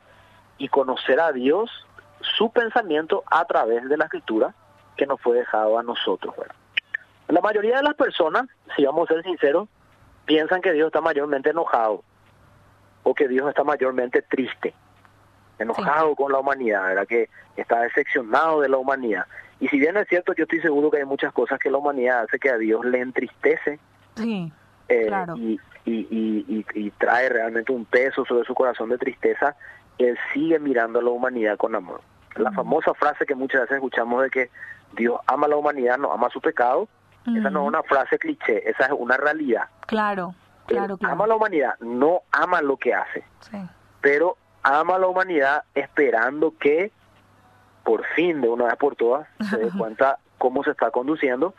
y 0.56 0.68
conocer 0.68 1.18
a 1.18 1.32
Dios, 1.32 1.68
su 2.36 2.50
pensamiento 2.50 3.22
a 3.30 3.44
través 3.44 3.88
de 3.88 3.96
la 3.96 4.04
escritura 4.04 4.54
que 4.96 5.06
nos 5.06 5.20
fue 5.20 5.36
dejado 5.38 5.78
a 5.78 5.82
nosotros. 5.82 6.34
¿verdad? 6.36 6.54
La 7.28 7.40
mayoría 7.40 7.76
de 7.78 7.82
las 7.82 7.94
personas, 7.94 8.46
si 8.76 8.84
vamos 8.84 9.10
a 9.10 9.14
ser 9.14 9.22
sinceros, 9.24 9.68
piensan 10.24 10.60
que 10.60 10.72
Dios 10.72 10.86
está 10.86 11.00
mayormente 11.00 11.50
enojado 11.50 12.02
o 13.02 13.14
que 13.14 13.28
Dios 13.28 13.48
está 13.48 13.64
mayormente 13.64 14.22
triste, 14.22 14.74
enojado 15.58 16.14
con 16.16 16.32
la 16.32 16.38
humanidad, 16.38 16.82
¿verdad? 16.84 17.06
que 17.06 17.28
está 17.56 17.80
decepcionado 17.82 18.60
de 18.60 18.68
la 18.68 18.76
humanidad. 18.78 19.26
Y 19.60 19.68
si 19.68 19.78
bien 19.78 19.96
es 19.96 20.08
cierto, 20.08 20.32
yo 20.34 20.44
estoy 20.44 20.60
seguro 20.60 20.90
que 20.90 20.98
hay 20.98 21.04
muchas 21.04 21.32
cosas 21.32 21.58
que 21.58 21.70
la 21.70 21.78
humanidad 21.78 22.22
hace 22.22 22.38
que 22.38 22.50
a 22.50 22.56
Dios 22.58 22.84
le 22.84 23.00
entristece 23.00 23.78
Sí. 24.16 24.52
eh, 24.88 25.06
Claro. 25.06 25.36
y, 25.36 25.60
y, 25.84 26.06
y, 26.10 26.44
y- 26.48 26.66
y 26.86 26.90
trae 26.92 27.28
realmente 27.28 27.72
un 27.72 27.84
peso 27.84 28.24
sobre 28.24 28.44
su 28.46 28.54
corazón 28.54 28.88
de 28.90 28.98
tristeza, 28.98 29.54
él 29.98 30.18
sigue 30.32 30.58
mirando 30.58 30.98
a 30.98 31.02
la 31.02 31.10
humanidad 31.10 31.56
con 31.56 31.74
amor. 31.74 32.00
La 32.36 32.50
famosa 32.52 32.94
frase 32.94 33.26
que 33.26 33.34
muchas 33.34 33.62
veces 33.62 33.76
escuchamos 33.76 34.22
de 34.22 34.30
que 34.30 34.50
Dios 34.92 35.20
ama 35.26 35.46
a 35.46 35.50
la 35.50 35.56
humanidad, 35.56 35.98
no 35.98 36.12
ama 36.12 36.28
su 36.30 36.40
pecado, 36.40 36.88
esa 37.26 37.48
no 37.48 37.62
es 37.62 37.68
una 37.68 37.82
frase 37.82 38.18
cliché, 38.18 38.68
esa 38.68 38.86
es 38.86 38.92
una 38.96 39.16
realidad. 39.16 39.64
Claro. 39.86 40.34
Él 40.68 40.76
Claro, 40.76 40.96
claro. 40.98 41.14
ama 41.14 41.24
a 41.24 41.28
la 41.28 41.36
humanidad, 41.36 41.78
no 41.80 42.20
ama 42.32 42.60
lo 42.62 42.76
que 42.76 42.92
hace, 42.94 43.24
Sí. 43.40 43.58
pero 44.00 44.36
ama 44.62 44.96
a 44.96 44.98
la 44.98 45.06
humanidad 45.06 45.64
esperando 45.74 46.54
que 46.58 46.90
por 47.84 48.04
fin, 48.14 48.40
de 48.40 48.48
una 48.48 48.64
vez 48.64 48.76
por 48.76 48.96
todas, 48.96 49.28
se 49.50 49.58
dé 49.58 49.68
cuenta 49.78 50.18
cómo 50.38 50.64
se 50.64 50.70
está 50.70 50.90
conduciendo 50.90 51.54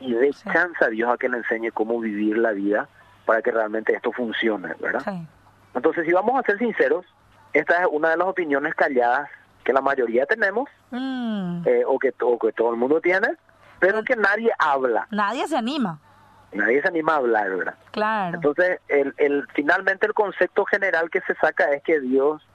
y 0.00 0.12
dé 0.12 0.32
Sí. 0.32 0.44
chance 0.52 0.84
a 0.84 0.88
Dios 0.88 1.08
a 1.10 1.16
que 1.16 1.28
le 1.28 1.38
enseñe 1.38 1.70
cómo 1.72 2.00
vivir 2.00 2.36
la 2.38 2.50
vida 2.50 2.88
para 3.26 3.42
que 3.42 3.50
realmente 3.52 3.94
esto 3.94 4.10
funcione, 4.12 4.74
¿verdad? 4.80 5.00
Sí. 5.04 5.26
Entonces, 5.74 6.04
si 6.04 6.12
vamos 6.12 6.38
a 6.38 6.42
ser 6.44 6.58
sinceros, 6.58 7.06
esta 7.52 7.80
es 7.82 7.88
una 7.90 8.10
de 8.10 8.16
las 8.16 8.26
opiniones 8.26 8.74
calladas 8.74 9.28
que 9.64 9.72
la 9.72 9.80
mayoría 9.80 10.26
tenemos 10.26 10.68
Mm, 10.90 11.62
eh, 11.66 11.84
o, 11.86 11.98
que, 11.98 12.12
o 12.22 12.38
que 12.38 12.52
todo 12.52 12.70
el 12.70 12.76
mundo 12.76 13.00
tiene, 13.00 13.28
pero 13.78 14.02
que 14.04 14.14
nadie 14.16 14.52
habla, 14.58 15.06
Nadie 15.10 15.46
se 15.48 15.56
anima. 15.56 15.98
nadie 16.52 16.82
se 16.82 16.88
anima 16.88 17.14
a 17.14 17.16
hablar, 17.16 17.48
¿verdad? 17.56 17.74
Claro. 17.92 18.34
Entonces, 18.36 18.78
el, 18.88 19.14
el, 19.16 19.46
finalmente 19.54 20.06
el 20.06 20.12
concepto 20.14 20.64
general 20.66 21.08
que 21.10 21.20
se 21.22 21.34
saca 21.36 21.64
es 21.72 21.82
que 21.82 21.98
Dios, 22.00 22.46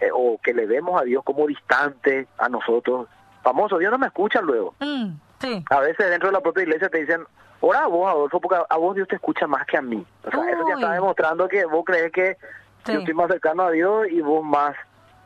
eh, 0.00 0.10
o 0.12 0.38
que 0.42 0.52
le 0.52 0.66
vemos 0.66 1.00
a 1.00 1.04
Dios 1.04 1.24
como 1.24 1.46
distante 1.46 2.28
a 2.38 2.48
nosotros. 2.50 3.08
Famoso, 3.42 3.78
Dios 3.78 3.90
no 3.92 3.98
me 3.98 4.08
escucha 4.08 4.40
luego. 4.42 4.74
Mm, 4.80 5.12
sí. 5.40 5.64
A 5.70 5.80
veces 5.80 6.10
dentro 6.10 6.28
de 6.28 6.32
la 6.34 6.40
propia 6.40 6.64
iglesia 6.64 6.88
te 6.90 6.98
dicen, 6.98 7.24
ora 7.60 7.84
a 7.84 7.86
vos, 7.86 8.10
Adolfo, 8.10 8.40
porque 8.40 8.58
a 8.68 8.76
vos 8.76 8.94
Dios 8.94 9.08
te 9.08 9.14
escucha 9.16 9.46
más 9.46 9.64
que 9.66 9.78
a 9.78 9.82
mí. 9.82 10.04
O 10.24 10.30
sea, 10.30 10.50
eso 10.50 10.68
ya 10.68 10.74
está 10.74 10.92
demostrando 10.92 11.48
que 11.48 11.64
vos 11.64 11.84
crees 11.86 12.12
que 12.12 12.36
Sí. 12.84 12.92
yo 12.92 12.98
estoy 13.00 13.14
más 13.14 13.26
cercano 13.28 13.62
a 13.64 13.70
Dios 13.72 14.06
y 14.10 14.20
vos 14.20 14.44
más 14.44 14.76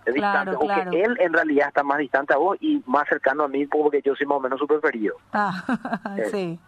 eh, 0.07 0.13
distante. 0.13 0.51
Claro, 0.51 0.59
o 0.59 0.67
claro. 0.67 0.91
que 0.91 1.03
Él 1.03 1.17
en 1.21 1.33
realidad 1.33 1.69
está 1.69 1.83
más 1.83 1.99
distante 1.99 2.35
a 2.35 2.37
vos 2.39 2.57
y 2.61 2.83
más 2.87 3.09
cercano 3.09 3.45
a 3.45 3.49
mí 3.49 3.67
porque 3.67 4.03
yo 4.03 4.15
soy 4.15 4.27
más 4.27 4.39
o 4.39 4.41
menos 4.41 4.59
su 4.59 4.67
preferido. 4.67 5.17
Ah, 5.33 5.63
Eh, 6.19 6.29
sí. 6.31 6.59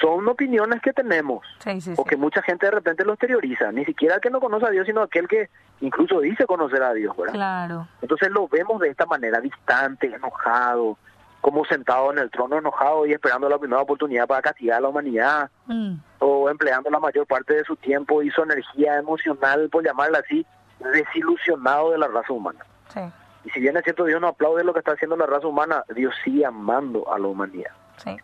Son 0.00 0.26
opiniones 0.28 0.82
que 0.82 0.92
tenemos. 0.92 1.46
Sí, 1.60 1.80
sí, 1.80 1.94
o 1.96 2.04
que 2.04 2.16
mucha 2.16 2.42
gente 2.42 2.66
de 2.66 2.72
repente 2.72 3.04
lo 3.04 3.12
exterioriza, 3.12 3.70
ni 3.70 3.84
siquiera 3.84 4.16
el 4.16 4.20
que 4.20 4.30
no 4.30 4.40
conoce 4.40 4.66
a 4.66 4.70
Dios, 4.70 4.84
sino 4.84 5.00
aquel 5.00 5.28
que 5.28 5.48
incluso 5.80 6.20
dice 6.20 6.44
conocer 6.44 6.82
a 6.82 6.92
Dios, 6.92 7.16
¿verdad? 7.16 7.34
Claro. 7.34 7.88
Entonces 8.02 8.30
lo 8.30 8.48
vemos 8.48 8.80
de 8.80 8.88
esta 8.88 9.06
manera, 9.06 9.40
distante, 9.40 10.08
enojado, 10.08 10.98
como 11.40 11.64
sentado 11.64 12.10
en 12.12 12.18
el 12.18 12.30
trono 12.30 12.58
enojado 12.58 13.06
y 13.06 13.12
esperando 13.12 13.48
la 13.48 13.58
primera 13.58 13.80
oportunidad 13.80 14.26
para 14.26 14.42
castigar 14.42 14.78
a 14.78 14.80
la 14.80 14.88
humanidad, 14.88 15.50
Mm, 15.66 15.94
o 16.18 16.50
empleando 16.50 16.90
la 16.90 16.98
mayor 16.98 17.24
parte 17.26 17.54
de 17.54 17.62
su 17.62 17.76
tiempo 17.76 18.22
y 18.22 18.30
su 18.30 18.42
energía 18.42 18.96
emocional, 18.96 19.68
por 19.70 19.84
llamarla 19.84 20.18
así, 20.18 20.44
desilusionado 20.92 21.92
de 21.92 21.98
la 21.98 22.08
raza 22.08 22.32
humana. 22.32 22.58
Sí. 22.96 23.12
Y 23.44 23.50
si 23.50 23.60
bien 23.60 23.76
es 23.76 23.84
cierto, 23.84 24.04
Dios 24.04 24.20
no 24.20 24.26
aplaude 24.26 24.64
lo 24.64 24.72
que 24.72 24.80
está 24.80 24.92
haciendo 24.92 25.16
la 25.16 25.26
raza 25.26 25.46
humana, 25.46 25.84
Dios 25.94 26.12
sigue 26.24 26.44
amando 26.44 27.12
a 27.12 27.16
la 27.18 27.28
humanidad. 27.28 27.70
Sí. 27.98 28.16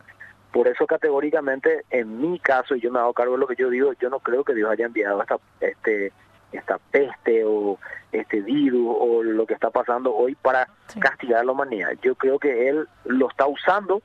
Por 0.52 0.66
eso 0.66 0.84
categóricamente, 0.86 1.84
en 1.90 2.20
mi 2.20 2.40
caso, 2.40 2.74
y 2.74 2.80
yo 2.80 2.90
me 2.90 2.98
hago 2.98 3.12
cargo 3.14 3.34
de 3.34 3.38
lo 3.38 3.46
que 3.46 3.54
yo 3.54 3.70
digo, 3.70 3.92
yo 4.00 4.10
no 4.10 4.18
creo 4.18 4.42
que 4.42 4.52
Dios 4.54 4.68
haya 4.68 4.84
enviado 4.86 5.22
esta, 5.22 5.38
este, 5.60 6.12
esta 6.50 6.78
peste 6.90 7.44
o 7.46 7.78
este 8.10 8.40
virus 8.40 8.96
o 8.98 9.22
lo 9.22 9.46
que 9.46 9.54
está 9.54 9.70
pasando 9.70 10.12
hoy 10.14 10.34
para 10.34 10.68
Sí. 10.88 10.98
castigar 10.98 11.40
a 11.40 11.44
la 11.44 11.52
humanidad. 11.52 11.92
Yo 12.02 12.16
creo 12.16 12.38
que 12.40 12.68
Él 12.68 12.88
lo 13.04 13.28
está 13.30 13.46
usando, 13.46 14.02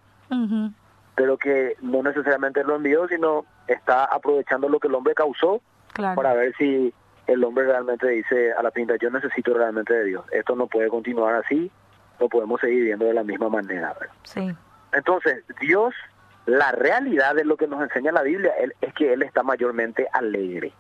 pero 1.15 1.37
que 1.37 1.75
no 1.81 2.03
necesariamente 2.03 2.63
lo 2.63 2.75
envió, 2.75 3.07
sino 3.07 3.43
está 3.67 4.05
aprovechando 4.05 4.69
lo 4.69 4.79
que 4.79 4.87
el 4.87 4.93
hombre 4.95 5.15
causó 5.15 5.61
Claro. 5.93 6.15
para 6.15 6.33
ver 6.35 6.53
si 6.57 6.93
el 7.27 7.43
hombre 7.43 7.65
realmente 7.65 8.07
dice 8.07 8.53
a 8.53 8.63
la 8.63 8.71
pinta, 8.71 8.95
yo 8.95 9.09
necesito 9.09 9.53
realmente 9.53 9.93
de 9.93 10.05
Dios. 10.05 10.25
Esto 10.31 10.55
no 10.55 10.67
puede 10.67 10.87
continuar 10.89 11.35
así, 11.35 11.69
no 12.19 12.27
podemos 12.29 12.59
seguir 12.61 12.77
viviendo 12.79 13.05
de 13.05 13.13
la 13.13 13.23
misma 13.23 13.49
manera. 13.49 13.95
Sí. 14.23 14.49
Entonces, 14.93 15.43
Dios, 15.59 15.93
la 16.45 16.71
realidad 16.71 17.35
de 17.35 17.43
lo 17.45 17.57
que 17.57 17.67
nos 17.67 17.81
enseña 17.81 18.11
la 18.11 18.23
Biblia 18.23 18.53
él- 18.59 18.73
es 18.81 18.93
que 18.93 19.11
Él 19.13 19.21
está 19.23 19.43
mayormente 19.43 20.07
alegre. 20.13 20.73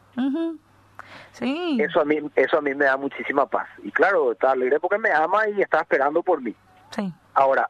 Sí. 1.31 1.77
Eso 1.79 2.01
a 2.01 2.05
mí 2.05 2.19
eso 2.35 2.57
a 2.57 2.61
mí 2.61 2.73
me 2.73 2.85
da 2.85 2.97
muchísima 2.97 3.45
paz. 3.45 3.67
Y 3.83 3.91
claro, 3.91 4.31
está 4.31 4.51
alegre 4.51 4.79
porque 4.79 4.97
me 4.97 5.11
ama 5.11 5.47
y 5.49 5.61
está 5.61 5.81
esperando 5.81 6.23
por 6.23 6.41
mí. 6.41 6.55
Sí. 6.91 7.13
Ahora, 7.33 7.69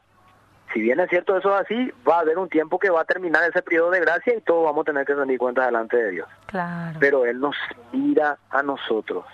si 0.72 0.80
bien 0.80 1.00
es 1.00 1.08
cierto 1.10 1.36
eso 1.36 1.54
es 1.56 1.62
así, 1.62 1.92
va 2.08 2.16
a 2.16 2.20
haber 2.20 2.38
un 2.38 2.48
tiempo 2.48 2.78
que 2.78 2.90
va 2.90 3.00
a 3.02 3.04
terminar 3.04 3.42
ese 3.48 3.62
periodo 3.62 3.90
de 3.90 4.00
gracia 4.00 4.34
y 4.36 4.40
todos 4.42 4.64
vamos 4.64 4.82
a 4.82 4.84
tener 4.86 5.06
que 5.06 5.14
rendir 5.14 5.38
cuentas 5.38 5.66
delante 5.66 5.96
de 5.96 6.10
Dios. 6.10 6.28
Claro. 6.46 6.98
Pero 7.00 7.24
Él 7.24 7.40
nos 7.40 7.56
mira 7.92 8.38
a 8.50 8.62
nosotros 8.62 9.24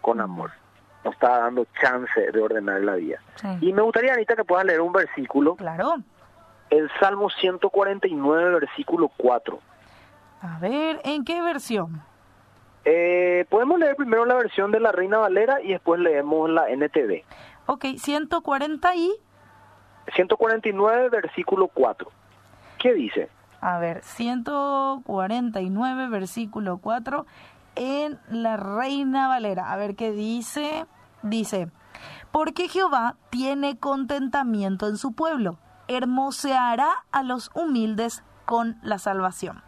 con 0.00 0.20
amor. 0.20 0.50
Nos 1.04 1.14
está 1.14 1.38
dando 1.40 1.66
chance 1.80 2.30
de 2.32 2.40
ordenar 2.40 2.80
la 2.82 2.94
vida. 2.94 3.18
Sí. 3.36 3.48
Y 3.60 3.72
me 3.72 3.82
gustaría, 3.82 4.14
Anita, 4.14 4.36
que 4.36 4.44
puedas 4.44 4.64
leer 4.64 4.80
un 4.80 4.92
versículo, 4.92 5.56
Claro. 5.56 5.96
el 6.70 6.90
Salmo 7.00 7.28
149, 7.30 8.50
versículo 8.60 9.10
4. 9.16 9.58
A 10.42 10.58
ver, 10.60 11.00
¿en 11.04 11.24
qué 11.24 11.40
versión? 11.42 12.02
Eh, 12.84 13.46
podemos 13.48 13.78
leer 13.78 13.96
primero 13.96 14.24
la 14.26 14.34
versión 14.34 14.70
de 14.70 14.80
la 14.80 14.92
Reina 14.92 15.18
Valera 15.18 15.60
y 15.62 15.72
después 15.72 16.00
leemos 16.00 16.50
la 16.50 16.68
NTV. 16.68 17.24
Ok, 17.66 17.84
140 17.96 18.94
y... 18.96 19.12
149, 20.14 21.08
versículo 21.08 21.68
4. 21.68 22.10
¿Qué 22.78 22.92
dice? 22.94 23.28
A 23.60 23.78
ver, 23.78 24.02
149, 24.02 26.08
versículo 26.08 26.78
4, 26.78 27.26
en 27.76 28.18
la 28.28 28.56
Reina 28.56 29.28
Valera. 29.28 29.70
A 29.72 29.76
ver 29.76 29.94
qué 29.96 30.12
dice. 30.12 30.86
Dice, 31.22 31.68
porque 32.30 32.68
Jehová 32.68 33.16
tiene 33.30 33.78
contentamiento 33.78 34.86
en 34.88 34.98
su 34.98 35.14
pueblo, 35.14 35.58
hermoseará 35.88 36.90
a 37.12 37.22
los 37.22 37.50
humildes 37.54 38.22
con 38.44 38.76
la 38.82 38.98
salvación. 38.98 39.62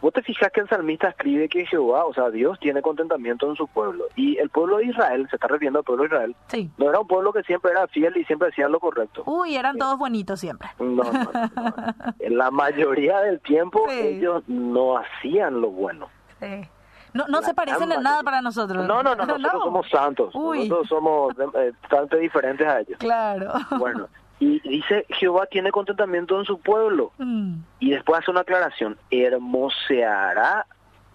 Vos 0.00 0.12
te 0.12 0.22
fijas 0.22 0.52
que 0.52 0.60
el 0.60 0.68
salmista 0.68 1.08
escribe 1.08 1.48
que 1.48 1.66
Jehová, 1.66 2.04
o 2.04 2.14
sea, 2.14 2.30
Dios 2.30 2.58
tiene 2.60 2.82
contentamiento 2.82 3.48
en 3.50 3.56
su 3.56 3.66
pueblo. 3.66 4.04
Y 4.14 4.38
el 4.38 4.48
pueblo 4.48 4.76
de 4.78 4.86
Israel, 4.86 5.26
se 5.28 5.36
está 5.36 5.48
refiriendo 5.48 5.80
al 5.80 5.84
pueblo 5.84 6.04
de 6.04 6.08
Israel, 6.08 6.36
Sí. 6.46 6.70
no 6.78 6.88
era 6.88 7.00
un 7.00 7.06
pueblo 7.08 7.32
que 7.32 7.42
siempre 7.42 7.72
era 7.72 7.86
fiel 7.88 8.16
y 8.16 8.24
siempre 8.24 8.48
hacía 8.48 8.68
lo 8.68 8.78
correcto. 8.78 9.24
Uy, 9.26 9.56
eran 9.56 9.76
todos 9.76 9.98
bonitos 9.98 10.38
siempre. 10.38 10.68
No, 10.78 11.02
no, 11.02 11.12
no, 11.12 11.30
no. 11.32 11.74
En 12.20 12.38
la 12.38 12.50
mayoría 12.52 13.20
del 13.20 13.40
tiempo 13.40 13.84
Sí. 13.88 13.98
ellos 13.98 14.44
no 14.46 14.98
hacían 14.98 15.60
lo 15.60 15.70
bueno. 15.70 16.08
Sí. 16.40 16.68
No, 17.14 17.26
no 17.26 17.42
se 17.42 17.54
parecen 17.54 17.90
en 17.90 18.02
nada 18.02 18.22
para 18.22 18.40
nosotros. 18.42 18.86
No, 18.86 19.02
no, 19.02 19.16
no, 19.16 19.24
nosotros 19.26 19.62
somos 19.64 19.88
santos. 19.88 20.34
Nosotros 20.34 20.88
somos 20.88 21.34
eh, 21.54 21.72
bastante 21.82 22.18
diferentes 22.18 22.66
a 22.68 22.80
ellos. 22.80 22.98
Claro. 22.98 23.52
Bueno, 23.78 24.08
y 24.40 24.60
dice, 24.60 25.04
Jehová 25.08 25.46
tiene 25.46 25.72
contentamiento 25.72 26.38
en 26.38 26.44
su 26.44 26.60
pueblo. 26.60 27.12
Mm. 27.18 27.56
Y 27.80 27.90
después 27.90 28.20
hace 28.20 28.30
una 28.30 28.40
aclaración, 28.40 28.96
hermoseará 29.10 30.66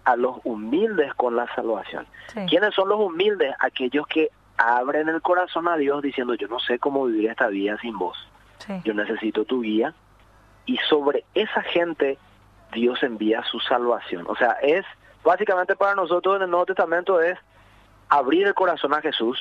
a 0.04 0.16
los 0.16 0.36
humildes 0.44 1.14
con 1.14 1.34
la 1.34 1.52
salvación. 1.54 2.06
¿Quiénes 2.48 2.74
son 2.74 2.88
los 2.88 3.00
humildes? 3.00 3.54
Aquellos 3.60 4.06
que 4.06 4.30
abren 4.58 5.08
el 5.08 5.22
corazón 5.22 5.66
a 5.68 5.76
Dios 5.76 6.02
diciendo, 6.02 6.34
yo 6.34 6.48
no 6.48 6.58
sé 6.58 6.78
cómo 6.78 7.06
vivir 7.06 7.30
esta 7.30 7.48
vida 7.48 7.78
sin 7.80 7.98
vos. 7.98 8.16
Yo 8.84 8.94
necesito 8.94 9.44
tu 9.44 9.62
guía. 9.62 9.94
Y 10.66 10.76
sobre 10.88 11.24
esa 11.34 11.62
gente 11.62 12.18
Dios 12.72 13.02
envía 13.02 13.42
su 13.44 13.60
salvación. 13.60 14.24
O 14.28 14.36
sea, 14.36 14.52
es 14.62 14.84
básicamente 15.22 15.76
para 15.76 15.94
nosotros 15.94 16.36
en 16.36 16.42
el 16.42 16.50
Nuevo 16.50 16.66
Testamento 16.66 17.20
es 17.20 17.38
abrir 18.08 18.46
el 18.46 18.54
corazón 18.54 18.92
a 18.92 19.00
Jesús, 19.00 19.38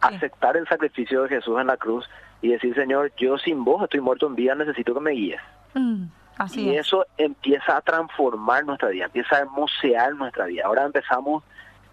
aceptar 0.00 0.56
el 0.56 0.68
sacrificio 0.68 1.22
de 1.22 1.28
Jesús 1.28 1.60
en 1.60 1.66
la 1.66 1.76
cruz 1.76 2.08
y 2.42 2.48
decir, 2.48 2.74
Señor, 2.74 3.12
yo 3.16 3.38
sin 3.38 3.64
vos 3.64 3.82
estoy 3.82 4.00
muerto 4.00 4.26
en 4.26 4.34
vida, 4.34 4.54
necesito 4.54 4.94
que 4.94 5.00
me 5.00 5.12
guíes. 5.12 5.40
Mm, 5.74 6.04
así 6.38 6.68
y 6.68 6.76
eso 6.76 7.06
empieza 7.16 7.76
a 7.76 7.80
transformar 7.80 8.64
nuestra 8.64 8.88
vida, 8.88 9.06
empieza 9.06 9.36
a 9.36 9.40
hermosear 9.40 10.14
nuestra 10.14 10.46
vida. 10.46 10.64
Ahora 10.66 10.84
empezamos 10.84 11.42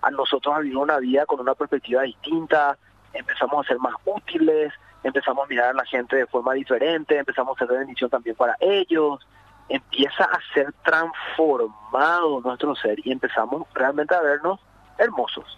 a 0.02 0.12
nosotros 0.12 0.54
a 0.56 0.60
vivir 0.60 0.78
una 0.78 0.98
vida 0.98 1.26
con 1.26 1.40
una 1.40 1.56
perspectiva 1.56 2.04
distinta, 2.04 2.78
empezamos 3.14 3.66
a 3.66 3.70
ser 3.70 3.80
más 3.80 3.94
útiles, 4.06 4.74
empezamos 5.04 5.46
a 5.46 5.48
mirar 5.48 5.70
a 5.70 5.74
la 5.74 5.86
gente 5.86 6.16
de 6.16 6.26
forma 6.28 6.54
diferente, 6.54 7.18
empezamos 7.18 7.56
a 7.56 7.66
ser 7.66 7.78
bendición 7.78 8.10
también 8.10 8.36
para 8.36 8.56
ellos, 8.60 9.26
empieza 9.70 10.26
a 10.26 10.40
ser 10.54 10.74
transformado 10.84 12.42
nuestro 12.42 12.76
ser 12.76 13.00
y 13.06 13.12
empezamos 13.12 13.66
realmente 13.74 14.14
a 14.14 14.22
vernos 14.22 14.60
hermosos, 14.98 15.58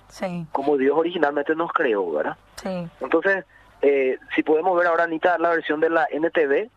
como 0.51 0.77
Dios 0.77 0.97
originalmente 0.97 1.55
nos 1.55 1.71
creó, 1.73 2.09
¿verdad? 2.11 2.37
Sí. 2.55 2.87
Entonces, 3.01 3.45
eh, 3.81 4.17
si 4.35 4.43
podemos 4.43 4.77
ver 4.77 4.87
ahora, 4.87 5.03
Anita, 5.03 5.37
la 5.37 5.49
versión 5.49 5.79
de 5.79 5.89
la 5.89 6.07
NTV. 6.11 6.69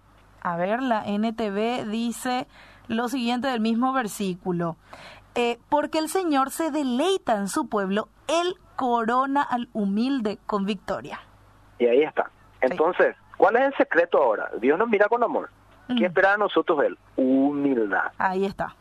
A 0.42 0.56
ver, 0.56 0.82
la 0.82 1.04
NTV 1.06 1.88
dice 1.88 2.46
lo 2.86 3.08
siguiente 3.08 3.48
del 3.48 3.60
mismo 3.60 3.92
versículo. 3.92 4.76
Eh, 5.34 5.58
porque 5.68 5.98
el 5.98 6.08
Señor 6.08 6.50
se 6.50 6.70
deleita 6.70 7.36
en 7.36 7.48
su 7.48 7.68
pueblo, 7.68 8.08
Él 8.26 8.56
corona 8.76 9.42
al 9.42 9.68
humilde 9.72 10.38
con 10.46 10.64
victoria. 10.64 11.20
Y 11.78 11.86
ahí 11.86 12.02
está. 12.02 12.30
Entonces, 12.60 13.14
¿cuál 13.36 13.56
es 13.56 13.62
el 13.62 13.74
secreto 13.76 14.22
ahora? 14.22 14.50
Dios 14.60 14.78
nos 14.78 14.88
mira 14.88 15.06
con 15.08 15.22
amor. 15.22 15.50
¿Qué 15.86 15.94
mm. 15.94 16.04
espera 16.04 16.32
de 16.32 16.38
nosotros 16.38 16.82
Él? 16.84 16.98
Humildad. 17.16 18.12
Ahí 18.18 18.44
está. 18.44 18.74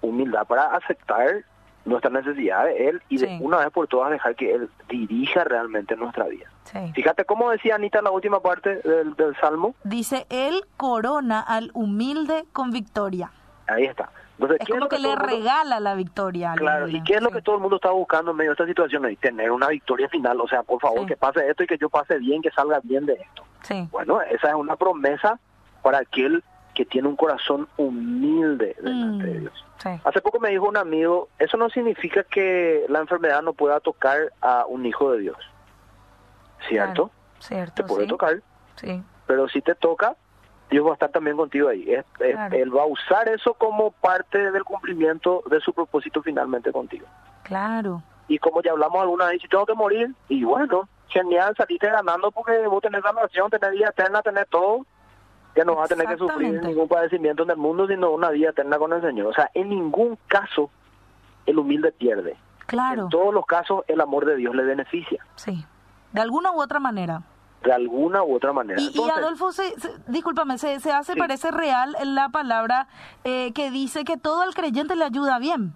Humildad 0.00 0.46
para 0.46 0.64
aceptar 0.76 1.44
nuestra 1.84 2.10
necesidad 2.10 2.64
de 2.64 2.88
Él 2.88 3.02
y 3.08 3.18
de 3.18 3.38
una 3.40 3.58
vez 3.58 3.70
por 3.70 3.88
todas 3.88 4.10
dejar 4.10 4.34
que 4.36 4.54
Él 4.54 4.70
dirija 4.88 5.44
realmente 5.44 5.96
nuestra 5.96 6.26
vida. 6.26 6.46
Fíjate 6.94 7.24
cómo 7.24 7.50
decía 7.50 7.74
Anita 7.74 7.98
en 7.98 8.04
la 8.04 8.10
última 8.10 8.40
parte 8.40 8.76
del, 8.76 9.36
Salmo. 9.40 9.74
Dice, 9.84 10.26
Él 10.30 10.64
corona 10.76 11.40
al 11.40 11.70
humilde 11.74 12.44
con 12.52 12.70
victoria. 12.70 13.30
Ahí 13.66 13.84
está. 13.84 14.10
Entonces, 14.34 14.60
es 14.60 14.68
como 14.68 14.88
que, 14.88 14.98
le 14.98 15.14
regala 15.14 15.80
la 15.80 15.94
victoria. 15.94 16.54
Claro, 16.56 16.88
¿y 16.88 17.02
qué 17.04 17.14
es 17.14 17.22
lo 17.22 17.30
que 17.30 17.42
todo 17.42 17.56
el 17.56 17.60
mundo 17.60 17.76
está 17.76 17.90
buscando 17.90 18.30
en 18.30 18.38
medio 18.38 18.50
de 18.50 18.54
esta 18.54 18.66
situación? 18.66 19.10
Y 19.10 19.16
tener 19.16 19.50
una 19.50 19.68
victoria 19.68 20.08
final, 20.08 20.40
o 20.40 20.48
sea, 20.48 20.62
por 20.62 20.80
favor, 20.80 21.06
que 21.06 21.16
pase 21.16 21.48
esto 21.48 21.62
y 21.62 21.66
que 21.66 21.78
yo 21.78 21.88
pase 21.90 22.18
bien, 22.18 22.42
que 22.42 22.50
salga 22.50 22.80
bien 22.82 23.06
de 23.06 23.14
esto. 23.14 23.44
Bueno, 23.90 24.20
esa 24.22 24.48
es 24.48 24.54
una 24.54 24.76
promesa 24.76 25.38
para 25.82 25.98
aquel 25.98 26.42
que 26.74 26.84
tiene 26.84 27.08
un 27.08 27.16
corazón 27.16 27.68
humilde 27.76 28.76
delante 28.80 29.26
de 29.26 29.34
mm, 29.34 29.40
Dios. 29.40 29.64
Hace 30.04 30.20
poco 30.20 30.38
me 30.38 30.50
dijo 30.50 30.68
un 30.68 30.76
amigo, 30.76 31.28
eso 31.38 31.56
no 31.56 31.68
significa 31.68 32.22
que 32.22 32.86
la 32.88 33.00
enfermedad 33.00 33.42
no 33.42 33.52
pueda 33.52 33.80
tocar 33.80 34.32
a 34.40 34.64
un 34.66 34.86
hijo 34.86 35.12
de 35.12 35.20
Dios. 35.20 35.36
¿Cierto? 36.68 37.10
cierto. 37.40 37.74
Te 37.74 37.84
puede 37.84 38.06
tocar. 38.06 38.40
Sí. 38.76 39.02
Pero 39.26 39.48
si 39.48 39.60
te 39.60 39.74
toca, 39.74 40.14
Dios 40.70 40.86
va 40.86 40.90
a 40.90 40.94
estar 40.94 41.10
también 41.10 41.36
contigo 41.36 41.68
ahí. 41.68 41.92
Él 42.20 42.76
va 42.76 42.82
a 42.82 42.86
usar 42.86 43.28
eso 43.28 43.54
como 43.54 43.90
parte 43.90 44.50
del 44.52 44.64
cumplimiento 44.64 45.42
de 45.50 45.60
su 45.60 45.72
propósito 45.72 46.22
finalmente 46.22 46.72
contigo. 46.72 47.06
Claro. 47.42 48.02
Y 48.28 48.38
como 48.38 48.62
ya 48.62 48.70
hablamos 48.70 49.02
alguna 49.02 49.26
vez, 49.26 49.42
si 49.42 49.48
tengo 49.48 49.66
que 49.66 49.74
morir, 49.74 50.14
y 50.28 50.44
bueno, 50.44 50.88
genial, 51.08 51.54
saliste 51.56 51.88
ganando 51.88 52.30
porque 52.30 52.66
vos 52.66 52.80
tenés 52.80 53.02
salvación, 53.02 53.50
tenés 53.50 53.72
vida 53.72 53.88
eterna, 53.88 54.22
tenés 54.22 54.48
todo 54.48 54.86
que 55.54 55.64
no 55.64 55.76
va 55.76 55.84
a 55.84 55.88
tener 55.88 56.06
que 56.06 56.16
sufrir 56.16 56.62
ningún 56.62 56.88
padecimiento 56.88 57.42
en 57.42 57.50
el 57.50 57.56
mundo, 57.56 57.86
sino 57.86 58.10
una 58.10 58.30
vida 58.30 58.50
eterna 58.50 58.78
con 58.78 58.92
el 58.92 59.02
Señor. 59.02 59.26
O 59.26 59.34
sea, 59.34 59.50
en 59.54 59.68
ningún 59.68 60.18
caso 60.26 60.70
el 61.46 61.58
humilde 61.58 61.92
pierde. 61.92 62.36
Claro. 62.66 63.04
En 63.04 63.08
todos 63.08 63.34
los 63.34 63.44
casos 63.46 63.84
el 63.88 64.00
amor 64.00 64.24
de 64.24 64.36
Dios 64.36 64.54
le 64.54 64.64
beneficia. 64.64 65.24
Sí. 65.36 65.64
De 66.12 66.20
alguna 66.20 66.52
u 66.52 66.60
otra 66.60 66.78
manera. 66.78 67.22
De 67.64 67.72
alguna 67.72 68.22
u 68.22 68.34
otra 68.34 68.52
manera. 68.52 68.80
Y, 68.80 68.92
Adolfo, 69.10 69.52
se, 69.52 69.74
discúlpame, 70.08 70.58
se, 70.58 70.80
se 70.80 70.90
hace, 70.90 71.14
parece 71.14 71.50
real 71.50 71.96
la 72.04 72.28
palabra 72.30 72.88
eh, 73.24 73.52
que 73.52 73.70
dice 73.70 74.04
que 74.04 74.16
todo 74.16 74.42
el 74.44 74.54
creyente 74.54 74.96
le 74.96 75.04
ayuda 75.04 75.38
bien. 75.38 75.74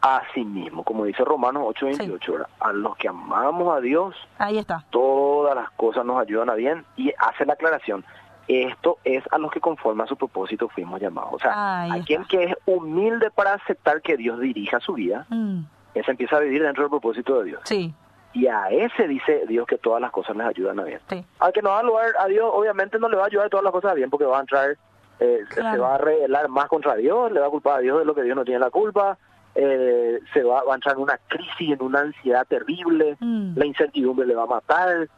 Así 0.00 0.44
mismo, 0.44 0.84
como 0.84 1.04
dice 1.04 1.24
Romanos 1.24 1.74
8:28, 1.74 2.46
a 2.60 2.72
los 2.72 2.96
que 2.96 3.08
amamos 3.08 3.76
a 3.76 3.80
Dios, 3.80 4.14
ahí 4.38 4.56
está. 4.56 4.84
Todas 4.90 5.56
las 5.56 5.70
cosas 5.72 6.04
nos 6.04 6.20
ayudan 6.20 6.50
a 6.50 6.54
bien 6.54 6.84
y 6.96 7.12
hace 7.18 7.44
la 7.44 7.54
aclaración, 7.54 8.04
esto 8.48 8.98
es 9.04 9.22
a 9.30 9.38
los 9.38 9.52
que 9.52 9.60
conforme 9.60 10.02
a 10.02 10.06
su 10.06 10.16
propósito 10.16 10.68
fuimos 10.68 11.00
llamados. 11.00 11.34
O 11.34 11.38
sea, 11.38 11.92
aquel 11.92 12.26
que 12.26 12.44
es 12.44 12.54
humilde 12.64 13.30
para 13.30 13.54
aceptar 13.54 14.00
que 14.00 14.16
Dios 14.16 14.40
dirija 14.40 14.80
su 14.80 14.94
vida, 14.94 15.26
mm. 15.28 15.60
ese 15.94 16.10
empieza 16.10 16.36
a 16.36 16.40
vivir 16.40 16.62
dentro 16.62 16.84
del 16.84 16.90
propósito 16.90 17.38
de 17.40 17.44
Dios. 17.44 17.60
Sí. 17.64 17.94
Y 18.32 18.46
a 18.46 18.68
ese 18.68 19.06
dice 19.06 19.44
Dios 19.46 19.66
que 19.66 19.78
todas 19.78 20.00
las 20.00 20.10
cosas 20.10 20.36
les 20.36 20.46
ayudan 20.46 20.80
a 20.80 20.84
bien. 20.84 21.00
Al 21.40 21.52
que 21.52 21.62
no 21.62 21.70
va 21.70 21.80
a 21.80 21.82
lugar 21.82 22.06
a 22.18 22.26
Dios, 22.26 22.50
obviamente 22.52 22.98
no 22.98 23.08
le 23.08 23.16
va 23.16 23.24
a 23.24 23.26
ayudar 23.26 23.48
todas 23.50 23.64
las 23.64 23.72
cosas 23.72 23.92
a 23.92 23.94
bien 23.94 24.10
porque 24.10 24.26
va 24.26 24.38
a 24.38 24.40
entrar, 24.40 24.76
eh, 25.20 25.40
se 25.52 25.62
va 25.62 25.94
a 25.94 25.98
revelar 25.98 26.48
más 26.48 26.68
contra 26.68 26.94
Dios, 26.94 27.32
le 27.32 27.40
va 27.40 27.46
a 27.46 27.50
culpar 27.50 27.78
a 27.78 27.80
Dios 27.80 27.98
de 27.98 28.04
lo 28.04 28.14
que 28.14 28.22
Dios 28.22 28.36
no 28.36 28.44
tiene 28.44 28.60
la 28.60 28.70
culpa. 28.70 29.18
Eh, 29.54 30.20
se 30.32 30.42
va, 30.42 30.62
a 30.70 30.74
entrar 30.74 30.94
en 30.94 31.02
una 31.02 31.18
crisis, 31.26 31.72
en 31.72 31.82
una 31.82 32.00
ansiedad 32.00 32.46
terrible, 32.46 33.16
mm. 33.18 33.58
la 33.58 33.66
incertidumbre 33.66 34.24
le 34.24 34.36
va 34.36 34.44
a 34.44 34.46
matar, 34.46 35.08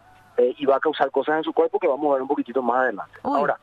eh, 0.41 0.55
y 0.57 0.65
va 0.65 0.77
a 0.77 0.81
causar 0.81 1.11
cosas 1.11 1.37
en 1.37 1.45
su 1.45 1.53
cuerpo 1.53 1.79
que 1.79 1.87
vamos 1.87 2.09
a 2.11 2.15
ver 2.15 2.23
un 2.23 2.29
poquitito 2.29 2.63
más 2.63 2.79
adelante. 2.79 3.19
Ahora, 3.23 3.59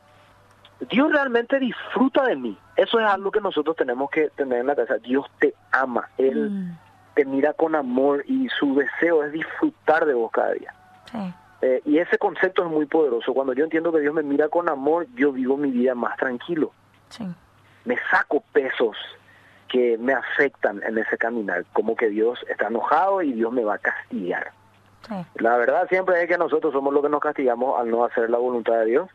Dios 0.91 1.11
realmente 1.11 1.57
disfruta 1.59 2.23
de 2.23 2.35
mí. 2.35 2.55
Eso 2.75 2.99
es 2.99 3.05
algo 3.07 3.31
que 3.31 3.41
nosotros 3.41 3.75
tenemos 3.75 4.11
que 4.11 4.29
tener 4.29 4.59
en 4.59 4.67
la 4.67 4.75
cabeza. 4.75 4.97
Dios 4.99 5.25
te 5.39 5.55
ama. 5.71 6.07
Él 6.19 6.51
mm. 6.51 6.77
te 7.15 7.25
mira 7.25 7.53
con 7.53 7.73
amor 7.73 8.23
y 8.27 8.47
su 8.49 8.75
deseo 8.75 9.23
es 9.23 9.31
disfrutar 9.31 10.05
de 10.05 10.13
vos 10.13 10.31
cada 10.31 10.51
día. 10.53 10.73
Eh, 11.63 11.81
y 11.85 11.97
ese 11.97 12.19
concepto 12.19 12.63
es 12.63 12.69
muy 12.69 12.85
poderoso. 12.85 13.33
Cuando 13.33 13.53
yo 13.53 13.63
entiendo 13.63 13.91
que 13.91 14.01
Dios 14.01 14.13
me 14.13 14.21
mira 14.21 14.49
con 14.49 14.69
amor, 14.69 15.07
yo 15.15 15.31
vivo 15.31 15.57
mi 15.57 15.71
vida 15.71 15.95
más 15.95 16.15
tranquilo. 16.17 16.71
Me 17.85 17.97
saco 18.11 18.43
pesos 18.53 18.95
que 19.67 19.97
me 19.97 20.13
afectan 20.13 20.83
en 20.83 20.99
ese 20.99 21.17
caminar, 21.17 21.65
como 21.73 21.95
que 21.95 22.09
Dios 22.09 22.39
está 22.47 22.67
enojado 22.67 23.23
y 23.23 23.33
Dios 23.33 23.51
me 23.51 23.63
va 23.63 23.75
a 23.75 23.79
castigar. 23.79 24.51
La 25.35 25.57
verdad 25.57 25.87
siempre 25.89 26.21
es 26.21 26.27
que 26.27 26.37
nosotros 26.37 26.73
somos 26.73 26.93
los 26.93 27.03
que 27.03 27.09
nos 27.09 27.21
castigamos 27.21 27.79
al 27.79 27.89
no 27.89 28.03
hacer 28.05 28.29
la 28.29 28.37
voluntad 28.37 28.73
de 28.79 28.85
Dios. 28.85 29.09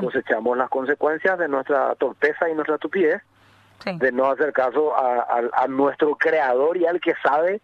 Cosechamos 0.00 0.56
las 0.56 0.68
consecuencias 0.68 1.38
de 1.38 1.48
nuestra 1.48 1.94
torpeza 1.94 2.48
y 2.48 2.54
nuestra 2.54 2.74
estupidez, 2.74 3.22
de 3.84 4.12
no 4.12 4.30
hacer 4.30 4.52
caso 4.52 4.92
a, 4.96 5.66
nuestro 5.68 6.16
creador 6.16 6.76
y 6.76 6.86
al 6.86 7.00
que 7.00 7.14
sabe 7.22 7.60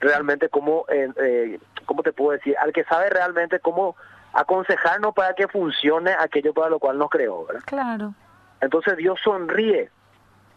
realmente 0.00 0.48
cómo, 0.48 0.84
eh, 0.88 1.10
eh, 1.16 1.58
¿cómo 1.84 2.02
te 2.02 2.12
puedo 2.12 2.32
decir? 2.32 2.56
Al 2.58 2.72
que 2.72 2.84
sabe 2.84 3.10
realmente 3.10 3.58
cómo 3.58 3.96
aconsejarnos 4.32 5.14
para 5.14 5.34
que 5.34 5.48
funcione 5.48 6.12
aquello 6.12 6.54
para 6.54 6.70
lo 6.70 6.78
cual 6.78 6.98
nos 6.98 7.10
creó. 7.10 7.46
¿verdad? 7.46 7.62
Claro. 7.66 8.14
Entonces 8.60 8.96
Dios 8.96 9.18
sonríe 9.22 9.90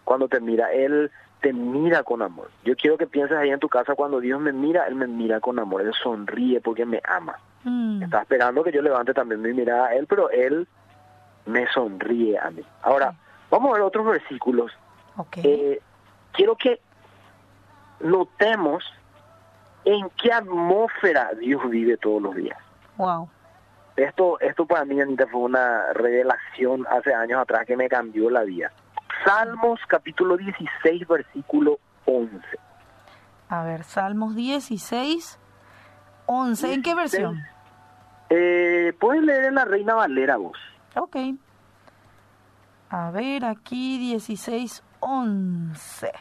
cuando 0.03 0.27
te 0.27 0.39
mira. 0.39 0.71
Él 0.71 1.11
te 1.41 1.51
mira 1.53 2.03
con 2.03 2.21
amor. 2.21 2.49
Yo 2.63 2.75
quiero 2.75 2.97
que 2.97 3.07
pienses 3.07 3.37
ahí 3.37 3.49
en 3.49 3.59
tu 3.59 3.67
casa, 3.67 3.95
cuando 3.95 4.19
Dios 4.19 4.39
me 4.39 4.53
mira, 4.53 4.87
Él 4.87 4.95
me 4.95 5.07
mira 5.07 5.39
con 5.39 5.59
amor, 5.59 5.81
Él 5.81 5.93
sonríe 6.01 6.61
porque 6.61 6.85
me 6.85 7.01
ama. 7.03 7.37
Mm. 7.63 8.03
Está 8.03 8.21
esperando 8.21 8.63
que 8.63 8.71
yo 8.71 8.81
levante 8.81 9.13
también 9.13 9.41
mi 9.41 9.53
mirada 9.53 9.87
a 9.87 9.95
Él, 9.95 10.05
pero 10.07 10.29
Él 10.29 10.67
me 11.45 11.67
sonríe 11.71 12.37
a 12.37 12.51
mí. 12.51 12.63
Ahora, 12.83 13.15
vamos 13.49 13.71
a 13.71 13.73
ver 13.73 13.81
otros 13.81 14.05
versículos. 14.05 14.71
Eh, 15.43 15.81
quiero 16.31 16.55
que 16.55 16.79
notemos 17.99 18.83
en 19.83 20.09
qué 20.21 20.31
atmósfera 20.31 21.31
Dios 21.39 21.67
vive 21.69 21.97
todos 21.97 22.21
los 22.21 22.35
días. 22.35 22.57
Wow. 22.97 23.27
Esto, 23.95 24.39
esto 24.39 24.65
para 24.65 24.85
mí, 24.85 25.01
Anita, 25.01 25.27
fue 25.27 25.41
una 25.41 25.91
revelación 25.93 26.85
hace 26.89 27.13
años 27.13 27.41
atrás 27.41 27.65
que 27.65 27.75
me 27.75 27.89
cambió 27.89 28.29
la 28.29 28.43
vida. 28.43 28.71
Salmos 29.25 29.79
capítulo 29.87 30.37
16, 30.37 31.07
versículo 31.07 31.79
11. 32.05 32.37
A 33.49 33.63
ver, 33.63 33.83
Salmos 33.83 34.35
16, 34.35 35.39
11. 36.25 36.73
¿En 36.73 36.81
qué 36.81 36.95
versión? 36.95 37.41
Eh, 38.29 38.93
puedes 38.99 39.23
leer 39.23 39.45
en 39.45 39.55
la 39.55 39.65
Reina 39.65 39.93
Valera 39.93 40.37
vos. 40.37 40.57
Ok. 40.95 41.17
A 42.89 43.11
ver, 43.11 43.45
aquí 43.45 43.97
16, 43.99 44.83
11. 45.01 46.11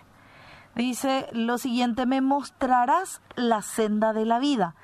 Dice 0.75 1.29
lo 1.33 1.59
siguiente, 1.59 2.07
me 2.07 2.21
mostrarás 2.21 3.23
la 3.37 3.63
senda 3.63 4.13
de 4.13 4.25
la 4.25 4.39
vida. 4.39 4.75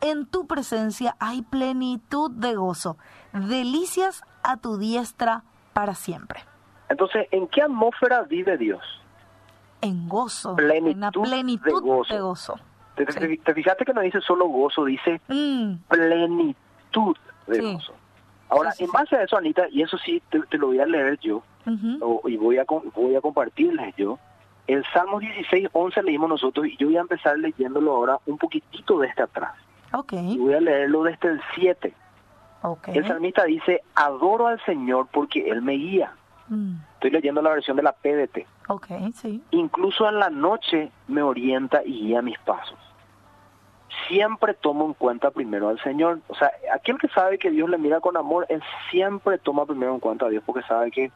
En 0.00 0.26
tu 0.26 0.46
presencia 0.46 1.16
hay 1.18 1.42
plenitud 1.42 2.30
de 2.30 2.54
gozo, 2.54 2.98
delicias 3.32 4.22
a 4.42 4.56
tu 4.56 4.76
diestra 4.76 5.44
para 5.72 5.94
siempre. 5.94 6.44
Entonces, 6.88 7.26
¿en 7.30 7.48
qué 7.48 7.62
atmósfera 7.62 8.22
vive 8.22 8.56
Dios? 8.56 8.82
En 9.80 10.08
gozo, 10.08 10.56
Plenitud 10.56 10.94
en 10.94 11.00
la 11.00 11.10
plenitud 11.12 11.64
de 11.82 11.88
gozo. 11.88 12.14
de 12.14 12.20
gozo. 12.20 12.60
¿Te, 12.96 13.04
te- 13.06 13.12
Sí. 13.28 13.38
te 13.38 13.54
fijaste 13.54 13.84
que 13.84 13.92
no 13.92 14.00
dice 14.00 14.20
solo 14.20 14.46
gozo, 14.46 14.84
dice 14.84 15.20
Mm, 15.28 15.74
plenitud 15.88 17.16
de 17.46 17.54
Sí. 17.56 17.72
gozo? 17.74 17.92
Ahora, 18.48 18.72
Sí, 18.72 18.84
en 18.84 18.92
base 18.92 19.16
a 19.16 19.22
eso, 19.24 19.36
Anita, 19.36 19.66
y 19.70 19.82
eso 19.82 19.98
sí 19.98 20.22
te, 20.30 20.40
te 20.42 20.56
lo 20.56 20.68
voy 20.68 20.78
a 20.80 20.86
leer 20.86 21.18
yo, 21.20 21.42
o- 22.00 22.28
y 22.28 22.36
voy 22.36 22.58
a, 22.58 22.64
voy 22.94 23.16
a 23.16 23.20
compartirles 23.20 23.94
yo. 23.96 24.18
El 24.68 24.84
Salmo 24.92 25.18
16, 25.20 25.68
11 25.72 26.02
leímos 26.02 26.28
nosotros, 26.28 26.66
y 26.66 26.76
yo 26.76 26.86
voy 26.86 26.96
a 26.96 27.00
empezar 27.00 27.38
leyéndolo 27.38 27.94
ahora 27.94 28.18
un 28.26 28.38
poquitito 28.38 28.98
desde 28.98 29.22
atrás. 29.24 29.52
Ok, 29.92 30.12
Y 30.14 30.38
voy 30.38 30.54
a 30.54 30.60
leerlo 30.60 31.02
desde 31.04 31.28
el 31.28 31.40
7. 31.54 31.92
ok. 32.62 32.88
El 32.88 33.06
salmista 33.06 33.44
dice, 33.44 33.82
adoro 33.94 34.46
al 34.46 34.64
Señor 34.64 35.08
porque 35.12 35.48
Él 35.50 35.60
me 35.62 35.72
guía. 35.74 36.12
Mm, 36.48 36.74
Estoy 36.94 37.10
leyendo 37.10 37.42
la 37.42 37.50
versión 37.50 37.76
de 37.76 37.82
la 37.82 37.92
PDT. 37.92 38.46
ok, 38.68 38.86
sí. 39.14 39.42
Incluso 39.50 40.08
en 40.08 40.18
la 40.18 40.30
noche 40.30 40.90
me 41.08 41.22
orienta 41.22 41.82
y 41.84 41.92
guía 42.06 42.22
mis 42.22 42.38
pasos. 42.40 42.78
Siempre 44.08 44.54
tomo 44.54 44.84
en 44.86 44.94
cuenta 44.94 45.30
primero 45.30 45.68
al 45.68 45.80
Señor. 45.82 46.20
O 46.28 46.34
sea, 46.34 46.50
aquel 46.74 46.98
que 46.98 47.08
sabe 47.08 47.38
que 47.38 47.50
Dios 47.50 47.68
le 47.68 47.78
mira 47.78 48.00
con 48.00 48.16
amor, 48.16 48.46
él 48.48 48.62
siempre 48.90 49.38
toma 49.38 49.64
primero 49.66 49.94
en 49.94 50.00
cuenta 50.00 50.26
a 50.26 50.28
Dios 50.28 50.42
porque 50.46 50.62
sabe 50.66 50.90
que 50.90 51.10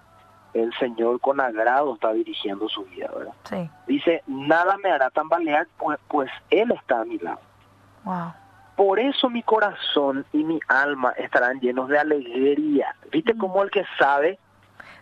el 0.55 0.73
Señor 0.79 1.21
con 1.21 1.41
agrado 1.41 1.95
está 1.95 2.13
dirigiendo 2.13 2.69
su 2.69 2.85
vida, 2.87 3.09
¿verdad? 3.17 3.35
Sí, 3.45 3.71
Dice, 3.87 4.23
nada 4.27 4.77
me 4.83 4.91
hará 4.91 5.11
tambalear, 5.11 5.69
pues, 5.79 5.99
pues 6.09 6.31
Él 6.51 6.73
está 6.73 7.03
a 7.03 7.05
mi 7.05 7.19
lado. 7.19 7.41
wow. 8.05 8.33
Por 8.77 8.99
eso 8.99 9.29
mi 9.29 9.43
corazón 9.43 10.25
y 10.33 10.43
mi 10.43 10.59
alma 10.67 11.11
estarán 11.19 11.61
llenos 11.61 11.89
de 11.89 11.99
alegría. 11.99 12.97
¿Viste 13.13 13.37
cómo 13.37 13.63
el 13.63 13.71
que 13.71 13.85
sabe 13.99 14.39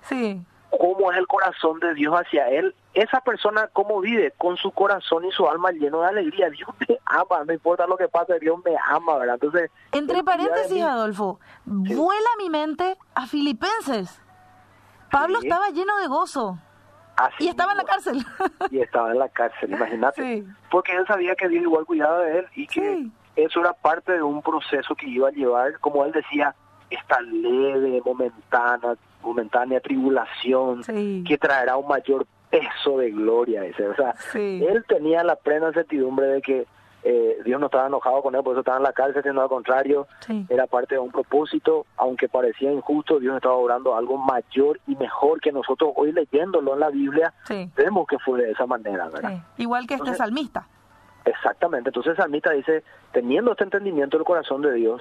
Sí, 0.09 0.41
cómo 0.71 1.11
es 1.13 1.19
el 1.19 1.27
corazón 1.27 1.81
de 1.81 1.95
Dios 1.95 2.15
hacia 2.15 2.49
él? 2.49 2.75
Esa 2.95 3.21
persona, 3.21 3.69
¿cómo 3.73 4.01
vive? 4.01 4.33
Con 4.39 4.57
su 4.57 4.71
corazón 4.73 5.25
y 5.25 5.31
su 5.33 5.49
alma 5.49 5.71
lleno 5.71 6.01
de 6.01 6.09
alegría. 6.09 6.51
Dios 6.51 6.69
me 6.89 6.99
ama, 7.07 7.45
no 7.47 7.53
importa 7.53 7.87
lo 7.87 7.97
que 7.97 8.09
pase, 8.09 8.39
Dios 8.41 8.59
me 8.65 8.75
ama, 8.91 9.17
¿verdad? 9.19 9.35
Entonces, 9.35 9.71
Entre 9.93 10.23
paréntesis. 10.25 10.83
Adolfo, 10.83 11.39
vuela 11.65 12.29
mi 12.39 12.51
mente 12.51 12.97
a 13.15 13.27
Filipenses. 13.27 14.21
Pablo 15.11 15.41
Sí. 15.41 15.47
estaba 15.47 15.71
lleno 15.71 15.97
de 15.99 16.07
gozo 16.07 16.59
Así 17.17 17.45
y 17.47 17.49
estaba 17.49 17.73
en 17.73 17.79
la 17.79 17.85
cárcel. 17.85 18.25
Y 18.71 18.81
estaba 18.81 19.11
en 19.11 19.19
la 19.19 19.29
cárcel, 19.29 19.73
imagínate. 19.73 20.23
Sí. 20.23 20.47
Porque 20.71 20.93
él 20.95 21.05
sabía 21.09 21.35
que 21.35 21.49
Dios 21.49 21.63
igual 21.65 21.85
cuidaba 21.85 22.21
de 22.21 22.39
él 22.41 22.47
y 22.55 22.67
que 22.69 22.81
Sí. 22.81 23.13
eso 23.37 23.61
era 23.61 23.73
parte 23.73 24.13
de 24.13 24.23
un 24.23 24.41
proceso 24.43 24.95
que 24.95 25.07
iba 25.09 25.29
a 25.29 25.33
llevar, 25.33 25.79
como 25.81 26.05
él 26.05 26.13
decía, 26.13 26.55
esta 26.91 27.21
leve, 27.23 28.01
momentánea, 28.05 28.95
momentánea 29.23 29.81
tribulación 29.81 30.83
Sí. 30.85 31.25
que 31.27 31.39
traerá 31.39 31.77
un 31.77 31.89
mayor 31.89 32.27
peso 32.51 32.99
de 32.99 33.11
gloria. 33.11 33.65
Ese. 33.65 33.87
O 33.89 33.95
sea, 33.95 34.15
Sí. 34.33 34.65
él 34.67 34.85
tenía 34.89 35.23
la 35.25 35.37
plena 35.37 35.73
certidumbre 35.73 36.27
de 36.27 36.43
que 36.43 36.67
eh, 37.05 37.39
Dios 37.45 37.61
no 37.61 37.67
estaba 37.67 37.87
enojado 37.87 38.21
con 38.23 38.35
él, 38.35 38.43
por 38.43 38.53
eso 38.55 38.61
estaba 38.61 38.79
en 38.79 38.83
la 38.83 38.93
cárcel, 38.93 39.23
sino 39.23 39.41
al 39.41 39.49
contrario, 39.49 40.09
Sí. 40.21 40.45
era 40.49 40.67
parte 40.67 40.97
de 40.97 40.99
un 40.99 41.13
propósito, 41.13 41.87
aunque 41.97 42.29
parecía 42.29 42.73
injusto, 42.73 43.21
Dios 43.21 43.37
estaba 43.37 43.55
obrando 43.55 43.95
algo 43.95 44.19
mayor 44.19 44.81
y 44.89 44.97
mejor 44.97 45.41
que 45.41 45.53
nosotros 45.53 45.93
hoy 45.95 46.11
leyéndolo 46.11 46.75
en 46.75 46.81
la 46.81 46.91
Biblia, 46.91 47.33
Sí. 47.45 47.71
vemos 47.77 48.05
que 48.09 48.19
fue 48.19 48.43
de 48.43 48.51
esa 48.51 48.67
manera, 48.67 49.09
¿verdad? 49.11 49.31
Sí. 49.57 49.63
Igual 49.63 49.87
que 49.87 49.95
este 49.95 50.13
salmista. 50.15 50.67
Exactamente, 51.25 51.91
entonces 51.91 52.11
el 52.11 52.17
salmista 52.17 52.51
dice, 52.51 52.83
teniendo 53.13 53.53
este 53.53 53.65
entendimiento 53.65 54.17
del 54.17 54.25
corazón 54.27 54.61
de 54.63 54.73
Dios, 54.73 55.01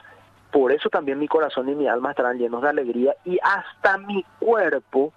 por 0.52 0.72
eso 0.72 0.90
también 0.90 1.20
mi 1.20 1.28
corazón 1.28 1.70
y 1.70 1.76
mi 1.76 1.88
alma 1.88 2.12
estarán 2.12 2.38
llenos 2.38 2.62
de 2.62 2.70
alegría 2.70 3.16
y 3.26 3.38
hasta 3.44 3.98
mi 3.98 4.24
cuerpo 4.40 5.14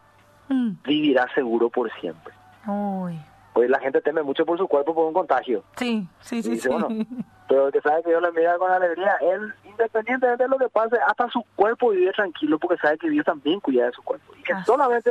Mm. 0.49 0.73
vivirá 0.83 1.29
seguro 1.33 1.71
por 1.71 1.93
siempre. 2.01 2.35
Uy. 2.67 3.17
Hoy 3.55 3.69
la 3.69 3.81
gente 3.81 4.01
teme 4.01 4.23
mucho 4.23 4.47
por 4.47 4.57
su 4.59 4.69
cuerpo 4.69 4.95
por 4.95 5.07
un 5.07 5.13
contagio, 5.13 5.65
Sí, 5.77 6.07
sí, 6.21 6.43
sí, 6.43 6.51
dice, 6.53 6.69
sí. 6.69 6.69
bueno, 6.69 6.89
pero 7.49 7.67
el 7.67 7.73
que 7.73 7.81
sabe 7.81 8.03
que 8.03 8.11
Dios 8.11 8.23
le 8.23 8.31
mira 8.33 8.57
con 8.59 8.71
alegría, 8.71 9.17
él, 9.21 9.53
independientemente 9.65 10.45
de 10.45 10.49
lo 10.49 10.57
que 10.59 10.69
pase, 10.69 10.97
hasta 11.07 11.29
su 11.31 11.43
cuerpo 11.57 11.91
vive 11.91 12.13
tranquilo 12.13 12.59
porque 12.59 12.77
sabe 12.81 12.99
que 12.99 13.11
Dios 13.11 13.25
también 13.27 13.59
cuida 13.61 13.87
de 13.87 13.93
su 13.93 14.03
cuerpo. 14.03 14.33
Y 14.39 14.43
que 14.43 14.53
Así 14.53 14.65
solamente 14.67 15.11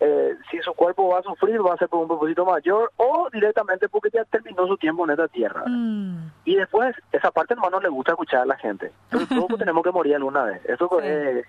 eh, 0.00 0.36
si 0.50 0.58
su 0.58 0.74
cuerpo 0.74 1.08
va 1.08 1.20
a 1.20 1.22
sufrir, 1.22 1.64
va 1.64 1.72
a 1.72 1.76
ser 1.78 1.88
por 1.88 2.00
un 2.00 2.08
propósito 2.08 2.44
mayor 2.44 2.92
o 2.96 3.28
directamente 3.32 3.88
porque 3.88 4.10
ya 4.12 4.24
terminó 4.24 4.66
su 4.66 4.76
tiempo 4.76 5.04
en 5.04 5.12
esta 5.12 5.28
tierra. 5.28 5.62
Mm. 5.66 6.30
Y 6.44 6.56
después, 6.56 6.94
esa 7.12 7.30
parte 7.30 7.54
hermano 7.54 7.80
le 7.80 7.88
gusta 7.88 8.12
escuchar 8.12 8.42
a 8.42 8.46
la 8.46 8.56
gente. 8.56 8.92
Pero 9.08 9.24
todos 9.48 9.58
tenemos 9.58 9.82
que 9.82 9.90
morir 9.92 10.16
alguna 10.16 10.44
vez. 10.44 10.62
Eso 10.66 10.88
Sí. 11.00 11.06
es 11.06 11.46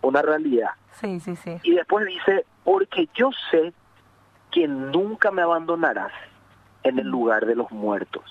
una 0.00 0.22
realidad. 0.22 0.70
Sí, 0.92 1.20
sí, 1.20 1.36
sí. 1.36 1.60
Y 1.62 1.74
después 1.76 2.06
dice, 2.06 2.44
porque 2.64 3.08
yo 3.14 3.30
sé 3.50 3.72
que 4.52 4.68
nunca 4.68 5.30
me 5.32 5.42
abandonarás 5.42 6.12
en 6.84 6.98
el 6.98 7.08
lugar 7.08 7.46
de 7.46 7.56
los 7.56 7.70
muertos. 7.72 8.22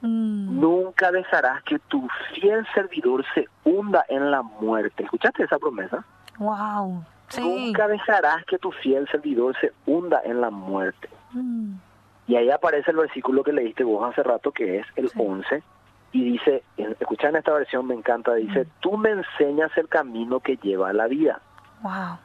Mm. 0.00 0.60
Nunca 0.60 1.10
dejarás 1.10 1.62
que 1.64 1.78
tu 1.78 2.08
fiel 2.34 2.66
servidor 2.74 3.24
se 3.34 3.48
hunda 3.64 4.04
en 4.08 4.30
la 4.30 4.42
muerte. 4.42 5.02
¿Escuchaste 5.02 5.44
esa 5.44 5.58
promesa? 5.58 6.04
Wow. 6.38 7.04
Sí. 7.28 7.40
Nunca 7.40 7.88
dejarás 7.88 8.44
que 8.46 8.58
tu 8.58 8.70
fiel 8.70 9.08
servidor 9.08 9.56
se 9.60 9.72
hunda 9.86 10.20
en 10.24 10.40
la 10.40 10.50
muerte. 10.50 11.08
Mm. 11.32 11.74
Y 12.26 12.36
ahí 12.36 12.50
aparece 12.50 12.90
el 12.90 12.98
versículo 12.98 13.42
que 13.42 13.52
leíste 13.52 13.84
vos 13.84 14.08
hace 14.08 14.22
rato, 14.22 14.52
que 14.52 14.78
es 14.78 14.86
el 14.96 15.08
Sí. 15.10 15.18
11, 15.18 15.62
y 16.12 16.24
dice, 16.24 16.62
escucha 16.76 17.28
en 17.28 17.36
esta 17.36 17.52
versión, 17.52 17.86
me 17.86 17.94
encanta, 17.94 18.34
dice, 18.34 18.66
tú 18.80 18.96
me 18.96 19.10
enseñas 19.10 19.76
el 19.76 19.88
camino 19.88 20.40
que 20.40 20.56
lleva 20.58 20.90
a 20.90 20.92
la 20.92 21.06
vida. 21.06 21.40
Wow. 21.82 22.18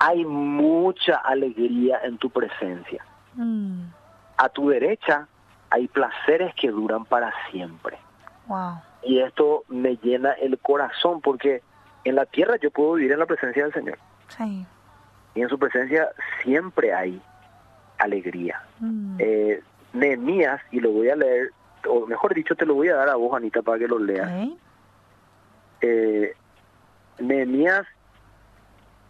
Hay 0.00 0.24
mucha 0.24 1.16
alegría 1.16 2.00
en 2.02 2.16
tu 2.18 2.30
presencia. 2.30 3.04
Mm. 3.34 3.82
A 4.38 4.48
tu 4.48 4.70
derecha 4.70 5.28
hay 5.68 5.86
placeres 5.88 6.54
que 6.54 6.70
duran 6.70 7.04
para 7.04 7.32
siempre. 7.50 7.98
Wow. 8.46 8.80
Y 9.02 9.20
esto 9.20 9.64
me 9.68 9.96
llena 9.96 10.32
el 10.32 10.58
corazón 10.58 11.20
porque 11.20 11.62
en 12.04 12.14
la 12.14 12.24
tierra 12.24 12.56
yo 12.56 12.70
puedo 12.70 12.94
vivir 12.94 13.12
en 13.12 13.18
la 13.18 13.26
presencia 13.26 13.62
del 13.62 13.72
Señor. 13.74 13.98
Sí. 14.28 14.66
Y 15.34 15.42
en 15.42 15.48
su 15.48 15.58
presencia 15.58 16.08
siempre 16.42 16.94
hay 16.94 17.20
alegría. 17.98 18.62
Mm. 18.80 19.16
eh, 19.18 19.62
Nehemías, 19.92 20.60
y 20.70 20.80
lo 20.80 20.92
voy 20.92 21.10
a 21.10 21.16
leer, 21.16 21.52
o 21.86 22.06
mejor 22.06 22.32
dicho, 22.34 22.54
te 22.54 22.64
lo 22.64 22.74
voy 22.74 22.88
a 22.88 22.94
dar 22.94 23.08
a 23.08 23.16
vos, 23.16 23.36
Anita, 23.36 23.60
para 23.60 23.78
que 23.78 23.88
lo 23.88 23.98
leas. 23.98 24.30
Ok. 24.30 24.58
Eh, 25.82 26.34
Nehemías 27.18 27.86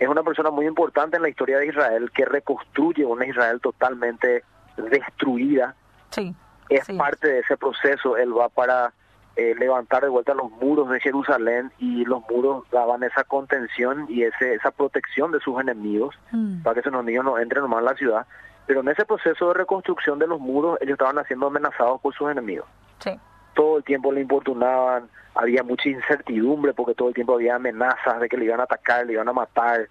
es 0.00 0.08
una 0.08 0.22
persona 0.24 0.50
muy 0.50 0.66
importante 0.66 1.16
en 1.16 1.22
la 1.22 1.28
historia 1.28 1.58
de 1.58 1.66
Israel 1.68 2.10
que 2.12 2.24
reconstruye 2.24 3.04
una 3.04 3.26
Israel 3.26 3.60
totalmente 3.60 4.42
destruida. 4.76 5.74
Sí. 6.10 6.34
Es 6.68 6.86
Sí. 6.86 6.96
parte 6.96 7.28
de 7.28 7.38
ese 7.40 7.56
proceso. 7.56 8.16
Él 8.16 8.36
va 8.36 8.48
para 8.48 8.92
eh, 9.36 9.54
levantar 9.58 10.02
de 10.02 10.08
vuelta 10.08 10.34
los 10.34 10.50
muros 10.50 10.90
de 10.90 11.00
Jerusalén 11.00 11.70
y 11.78 12.04
los 12.04 12.22
muros 12.28 12.64
daban 12.72 13.02
esa 13.04 13.22
contención 13.24 14.06
y 14.08 14.24
ese, 14.24 14.54
esa 14.54 14.70
protección 14.72 15.30
de 15.30 15.38
sus 15.40 15.58
enemigos 15.60 16.14
Mm. 16.32 16.62
para 16.62 16.74
que 16.74 16.80
esos 16.80 16.92
enemigos 16.92 17.24
no 17.24 17.38
entren 17.38 17.62
nomás 17.62 17.78
en 17.78 17.84
la 17.86 17.94
ciudad. 17.94 18.26
Pero 18.66 18.80
en 18.80 18.88
ese 18.88 19.04
proceso 19.04 19.48
de 19.48 19.54
reconstrucción 19.54 20.18
de 20.18 20.26
los 20.26 20.40
muros, 20.40 20.78
ellos 20.80 20.92
estaban 20.98 21.24
siendo 21.26 21.46
amenazados 21.46 22.00
por 22.00 22.12
sus 22.14 22.30
enemigos. 22.30 22.66
Sí. 22.98 23.18
Todo 23.54 23.78
el 23.78 23.84
tiempo 23.84 24.12
le 24.12 24.20
importunaban, 24.20 25.08
había 25.34 25.62
mucha 25.62 25.88
incertidumbre 25.88 26.72
porque 26.72 26.94
todo 26.94 27.08
el 27.08 27.14
tiempo 27.14 27.34
había 27.34 27.56
amenazas 27.56 28.20
de 28.20 28.28
que 28.28 28.36
le 28.36 28.44
iban 28.46 28.60
a 28.60 28.64
atacar, 28.64 29.06
le 29.06 29.14
iban 29.14 29.28
a 29.28 29.32
matar. 29.32 29.88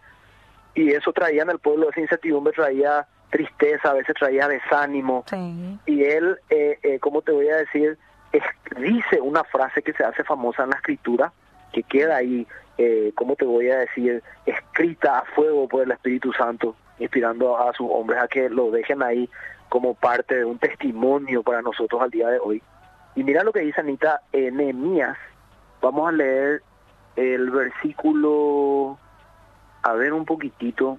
Y 0.76 0.92
eso 0.92 1.12
traía 1.12 1.44
en 1.44 1.50
el 1.50 1.60
pueblo, 1.60 1.90
esa 1.90 2.00
incertidumbre 2.02 2.54
traía 2.54 3.06
tristeza, 3.30 3.92
a 3.92 3.94
veces 3.94 4.16
traía 4.18 4.48
desánimo. 4.48 5.24
Sí. 5.28 5.80
Y 5.86 6.04
él, 6.04 6.38
eh, 6.50 6.80
eh, 6.84 7.00
¿cómo 7.00 7.22
te 7.22 7.32
voy 7.32 7.50
a 7.50 7.58
decir? 7.58 7.98
Es- 8.32 8.44
dice 8.80 9.20
una 9.22 9.44
frase 9.44 9.82
que 9.82 9.94
se 9.94 10.04
hace 10.04 10.24
famosa 10.24 10.64
en 10.64 10.70
la 10.72 10.76
escritura, 10.78 11.32
que 11.74 11.84
queda 11.84 12.18
ahí, 12.18 12.48
eh, 12.78 13.12
¿cómo 13.16 13.36
te 13.36 13.46
voy 13.46 13.70
a 13.70 13.78
decir? 13.78 14.24
Escrita 14.46 15.20
a 15.20 15.26
fuego 15.36 15.68
por 15.68 15.84
el 15.84 15.92
Espíritu 15.92 16.32
Santo, 16.34 16.76
inspirando 16.98 17.58
a 17.58 17.72
sus 17.74 17.88
hombres 17.92 18.20
a 18.22 18.28
que 18.28 18.50
lo 18.50 18.72
dejen 18.72 19.04
ahí 19.04 19.30
como 19.68 19.94
parte 19.94 20.36
de 20.36 20.46
un 20.46 20.58
testimonio 20.58 21.44
para 21.44 21.62
nosotros 21.62 22.02
al 22.02 22.10
día 22.10 22.30
de 22.30 22.40
hoy. 22.40 22.62
Y 23.20 23.24
mira 23.26 23.44
lo 23.44 23.52
que 23.52 23.60
dice 23.60 23.82
Anita 23.82 24.22
en 24.32 24.56
Nehemías. 24.56 25.18
Vamos 25.82 26.08
a 26.08 26.12
leer 26.14 26.64
el 27.18 27.52
versículo, 27.52 28.98
a 29.84 29.92
ver 29.92 30.14
un 30.14 30.24
poquitito. 30.24 30.98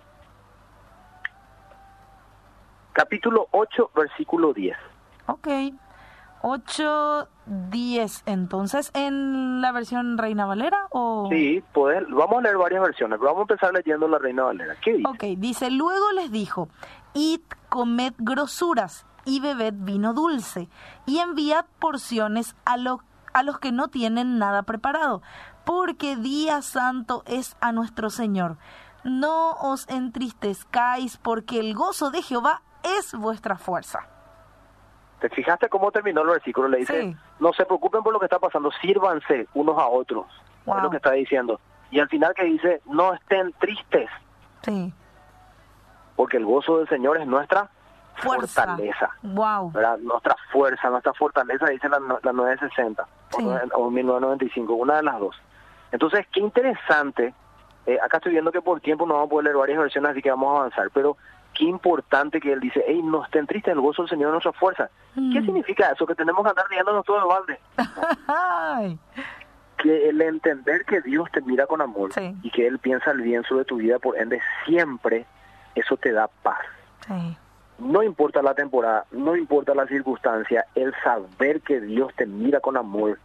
Capítulo 2.92 3.48
8, 3.52 3.92
versículo 3.96 4.52
10. 4.52 4.76
Ok. 5.28 5.48
8, 6.42 7.28
10. 7.46 8.22
Entonces, 8.26 8.90
¿en 8.92 9.62
la 9.62 9.72
versión 9.72 10.18
Reina 10.18 10.44
Valera 10.44 10.88
o...? 10.90 11.26
Sí, 11.30 11.64
poder, 11.72 12.06
vamos 12.10 12.40
a 12.40 12.42
leer 12.42 12.58
varias 12.58 12.82
versiones, 12.82 13.18
pero 13.18 13.32
vamos 13.32 13.48
a 13.48 13.54
empezar 13.54 13.72
leyendo 13.72 14.06
la 14.06 14.18
Reina 14.18 14.42
Valera. 14.42 14.76
¿Qué 14.84 14.92
dice? 14.92 15.08
Ok, 15.08 15.38
dice, 15.38 15.70
luego 15.70 16.12
les 16.12 16.30
dijo, 16.30 16.68
id 17.14 17.40
comed 17.70 18.12
grosuras 18.18 19.06
y 19.30 19.38
bebed 19.38 19.74
vino 19.76 20.12
dulce, 20.12 20.68
y 21.06 21.18
enviad 21.18 21.64
porciones 21.78 22.56
a, 22.64 22.74
a 23.32 23.42
los 23.44 23.58
que 23.60 23.70
no 23.70 23.86
tienen 23.86 24.38
nada 24.38 24.64
preparado, 24.64 25.22
porque 25.64 26.16
día 26.16 26.62
santo 26.62 27.22
es 27.26 27.56
a 27.60 27.70
nuestro 27.70 28.10
Señor. 28.10 28.56
No 29.04 29.52
os 29.52 29.88
entristezcáis, 29.88 31.16
porque 31.16 31.60
el 31.60 31.74
gozo 31.74 32.10
de 32.10 32.22
Jehová 32.22 32.62
es 32.82 33.14
vuestra 33.14 33.56
fuerza. 33.56 34.00
¿Te 35.20 35.28
fijaste 35.28 35.68
cómo 35.68 35.92
terminó 35.92 36.22
el 36.22 36.28
versículo? 36.28 36.66
Le 36.66 36.78
dice, 36.78 37.16
no 37.38 37.52
se 37.52 37.64
preocupen 37.66 38.02
por 38.02 38.12
lo 38.12 38.18
que 38.18 38.26
está 38.26 38.40
pasando, 38.40 38.72
sírvanse 38.82 39.46
unos 39.54 39.78
a 39.78 39.86
otros. 39.86 40.26
Es 40.66 40.82
lo 40.82 40.90
que 40.90 40.96
está 40.96 41.12
diciendo. 41.12 41.60
Y 41.92 42.00
al 42.00 42.08
final 42.08 42.34
que 42.34 42.44
dice, 42.44 42.82
no 42.86 43.14
estén 43.14 43.52
tristes. 43.60 44.10
Sí. 44.62 44.92
Porque 46.16 46.38
el 46.38 46.46
gozo 46.46 46.78
del 46.78 46.88
Señor 46.88 47.18
es 47.18 47.26
nuestra 47.28 47.70
fortaleza. 48.20 49.10
Wow. 49.22 49.72
Nuestra 50.02 50.36
fuerza, 50.52 50.90
nuestra 50.90 51.12
fortaleza, 51.14 51.66
dice 51.66 51.88
la, 51.88 51.98
la 52.22 52.32
960 52.32 53.06
o, 53.74 53.90
1995, 53.90 54.74
una 54.74 54.96
de 54.96 55.02
las 55.02 55.18
dos. 55.18 55.36
Entonces, 55.92 56.26
qué 56.32 56.40
interesante. 56.40 57.34
Eh, 57.86 57.98
acá 58.02 58.18
estoy 58.18 58.32
viendo 58.32 58.52
que 58.52 58.62
por 58.62 58.80
tiempo 58.80 59.06
no 59.06 59.14
vamos 59.14 59.28
a 59.28 59.30
poder 59.30 59.44
leer 59.44 59.56
varias 59.56 59.78
versiones, 59.78 60.12
así 60.12 60.22
que 60.22 60.30
vamos 60.30 60.54
a 60.54 60.58
avanzar. 60.60 60.90
Pero 60.92 61.16
qué 61.54 61.64
importante 61.64 62.40
que 62.40 62.52
él 62.52 62.60
dice, 62.60 62.84
hey, 62.86 63.00
no 63.02 63.24
estén 63.24 63.46
tristes, 63.46 63.72
el 63.72 63.80
gozo 63.80 64.02
del 64.02 64.10
Señor 64.10 64.28
es 64.28 64.32
nuestra 64.32 64.52
fuerza. 64.52 64.90
¿Qué 65.14 65.40
mm. 65.40 65.44
significa 65.44 65.90
eso? 65.90 66.06
Que 66.06 66.14
tenemos 66.14 66.42
que 66.42 66.50
andar 66.50 66.66
riéndonos 66.68 67.04
todo 67.04 67.18
el 67.18 67.24
balde. 67.26 67.60
que 69.76 70.08
el 70.08 70.20
entender 70.20 70.84
que 70.84 71.00
Dios 71.00 71.30
te 71.32 71.40
mira 71.40 71.66
con 71.66 71.80
amor 71.80 72.10
y 72.42 72.50
que 72.50 72.66
Él 72.66 72.78
piensa 72.78 73.10
el 73.12 73.22
bien 73.22 73.42
sobre 73.44 73.64
tu 73.64 73.76
vida, 73.76 73.98
por 73.98 74.16
ende 74.18 74.40
siempre 74.66 75.26
eso 75.74 75.96
te 75.96 76.12
da 76.12 76.28
paz. 76.42 76.58
No 77.80 78.02
importa 78.02 78.42
la 78.42 78.54
temporada, 78.54 79.06
no 79.10 79.36
importa 79.36 79.74
la 79.74 79.86
circunstancia, 79.86 80.66
el 80.74 80.92
saber 81.02 81.60
que 81.62 81.80
Dios 81.80 82.12
te 82.16 82.26
mira 82.26 82.60
con 82.60 82.76
amor, 82.76 83.18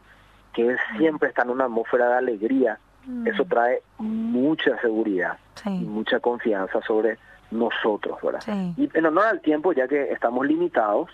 que 0.53 0.67
Él 0.69 0.77
mm. 0.93 0.97
siempre 0.97 1.29
está 1.29 1.43
en 1.43 1.49
una 1.49 1.65
atmósfera 1.65 2.07
de 2.09 2.13
alegría, 2.15 2.79
mm. 3.05 3.27
eso 3.27 3.45
trae 3.45 3.81
mucha 3.97 4.79
seguridad 4.81 5.37
y 5.65 5.85
mucha 5.85 6.19
confianza 6.19 6.81
sobre 6.81 7.17
nosotros, 7.51 8.19
¿verdad? 8.21 8.41
Y 8.77 8.89
en 8.93 9.05
honor 9.05 9.25
al 9.25 9.41
tiempo, 9.41 9.73
ya 9.73 9.87
que 9.87 10.11
estamos 10.11 10.45
limitados, 10.45 11.09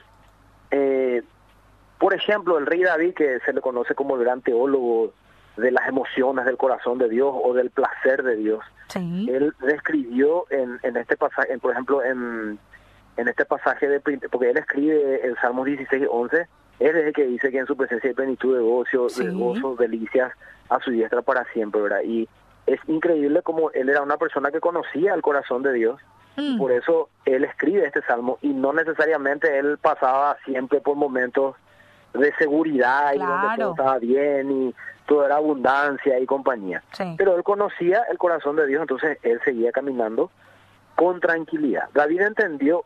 eh, 0.71 1.23
por 1.99 2.13
ejemplo, 2.13 2.57
el 2.57 2.65
rey 2.65 2.81
David, 2.81 3.13
que 3.13 3.39
se 3.45 3.53
le 3.53 3.61
conoce 3.61 3.93
como 3.93 4.15
el 4.15 4.23
gran 4.23 4.41
teólogo 4.41 5.13
de 5.57 5.71
las 5.71 5.87
emociones 5.87 6.45
del 6.45 6.57
corazón 6.57 6.97
de 6.97 7.09
Dios 7.09 7.33
o 7.43 7.53
del 7.53 7.69
placer 7.69 8.23
de 8.23 8.35
Dios. 8.35 8.63
Él 8.95 9.53
describió 9.61 10.45
en, 10.49 10.79
en 10.83 10.97
este 10.97 11.15
pasaje, 11.15 11.57
por 11.59 11.71
ejemplo, 11.71 12.03
en, 12.03 12.59
en 13.17 13.27
este 13.27 13.45
pasaje, 13.45 13.87
de 13.87 13.99
porque 13.99 14.49
él 14.49 14.57
escribe 14.57 15.25
el 15.25 15.35
Salmo 15.37 15.63
16, 15.63 16.07
11, 16.09 16.47
él 16.79 16.95
es 16.95 17.05
el 17.05 17.13
que 17.13 17.25
dice 17.27 17.51
que 17.51 17.59
en 17.59 17.67
su 17.67 17.77
presencia 17.77 18.09
hay 18.09 18.15
plenitud 18.15 18.55
de 18.55 18.63
gozo, 18.63 19.07
de 19.07 19.31
gozo, 19.31 19.75
delicias 19.75 20.31
a 20.69 20.79
su 20.79 20.91
diestra 20.91 21.21
para 21.21 21.45
siempre, 21.53 21.81
¿verdad? 21.81 22.01
Y 22.03 22.27
es 22.65 22.79
increíble 22.87 23.41
como 23.41 23.71
él 23.71 23.89
era 23.89 24.01
una 24.01 24.17
persona 24.17 24.51
que 24.51 24.59
conocía 24.59 25.13
el 25.13 25.21
corazón 25.21 25.61
de 25.63 25.73
Dios, 25.73 25.99
mm. 26.37 26.57
por 26.57 26.71
eso 26.71 27.09
él 27.25 27.43
escribe 27.43 27.85
este 27.85 28.01
salmo 28.03 28.39
y 28.41 28.49
no 28.49 28.73
necesariamente 28.73 29.59
él 29.59 29.77
pasaba 29.77 30.37
siempre 30.45 30.79
por 30.81 30.95
momentos 30.95 31.55
de 32.13 32.33
seguridad 32.35 33.13
y 33.13 33.19
donde 33.19 33.57
todo 33.57 33.71
estaba 33.71 33.99
bien 33.99 34.51
y 34.51 34.75
todo 35.05 35.25
era 35.25 35.37
abundancia 35.37 36.19
y 36.19 36.25
compañía. 36.25 36.83
Pero 37.17 37.35
él 37.35 37.43
conocía 37.43 38.03
el 38.09 38.17
corazón 38.17 38.55
de 38.55 38.67
Dios, 38.67 38.81
entonces 38.81 39.17
él 39.23 39.39
seguía 39.43 39.71
caminando 39.71 40.31
con 40.95 41.19
tranquilidad. 41.19 41.89
David 41.93 42.21
entendió 42.21 42.85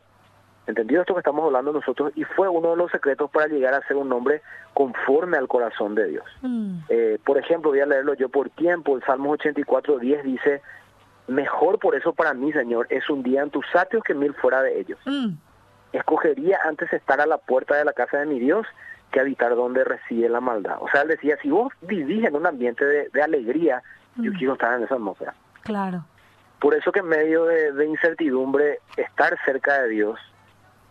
entendió 0.66 1.00
esto 1.00 1.14
que 1.14 1.20
estamos 1.20 1.44
hablando 1.44 1.72
nosotros 1.72 2.12
y 2.14 2.24
fue 2.24 2.48
uno 2.48 2.70
de 2.70 2.76
los 2.76 2.90
secretos 2.90 3.30
para 3.30 3.46
llegar 3.46 3.74
a 3.74 3.86
ser 3.86 3.96
un 3.96 4.12
hombre 4.12 4.42
conforme 4.74 5.36
al 5.36 5.48
corazón 5.48 5.94
de 5.94 6.08
Dios. 6.08 6.24
Mm. 6.42 6.78
Eh, 6.88 7.18
por 7.24 7.38
ejemplo, 7.38 7.70
voy 7.70 7.80
a 7.80 7.86
leerlo 7.86 8.14
yo 8.14 8.28
por 8.28 8.50
tiempo, 8.50 8.96
el 8.96 9.04
Salmo 9.04 9.30
84, 9.30 9.98
10 9.98 10.24
dice, 10.24 10.62
mejor 11.28 11.78
por 11.78 11.94
eso 11.94 12.12
para 12.12 12.34
mí, 12.34 12.52
Señor, 12.52 12.86
es 12.90 13.08
un 13.08 13.22
día 13.22 13.42
en 13.42 13.50
tus 13.50 13.64
satios 13.72 14.02
que 14.02 14.14
mil 14.14 14.34
fuera 14.34 14.62
de 14.62 14.80
ellos. 14.80 14.98
Mm. 15.04 15.34
Escogería 15.92 16.58
antes 16.64 16.92
estar 16.92 17.20
a 17.20 17.26
la 17.26 17.38
puerta 17.38 17.76
de 17.76 17.84
la 17.84 17.92
casa 17.92 18.18
de 18.18 18.26
mi 18.26 18.38
Dios 18.38 18.66
que 19.10 19.20
habitar 19.20 19.54
donde 19.54 19.84
reside 19.84 20.28
la 20.28 20.40
maldad. 20.40 20.76
O 20.80 20.88
sea, 20.90 21.02
él 21.02 21.08
decía, 21.08 21.38
si 21.40 21.48
vos 21.48 21.72
vivís 21.82 22.24
en 22.24 22.34
un 22.34 22.46
ambiente 22.46 22.84
de, 22.84 23.22
alegría, 23.22 23.82
yo 24.16 24.32
mm. 24.32 24.36
quiero 24.36 24.52
estar 24.54 24.76
en 24.76 24.84
esa 24.84 24.94
atmósfera. 24.94 25.34
Claro. 25.62 26.04
Por 26.60 26.74
eso 26.74 26.90
que 26.90 27.00
en 27.00 27.08
medio 27.08 27.44
de, 27.44 27.86
incertidumbre, 27.86 28.80
estar 28.96 29.36
cerca 29.44 29.82
de 29.82 29.88
Dios, 29.88 30.18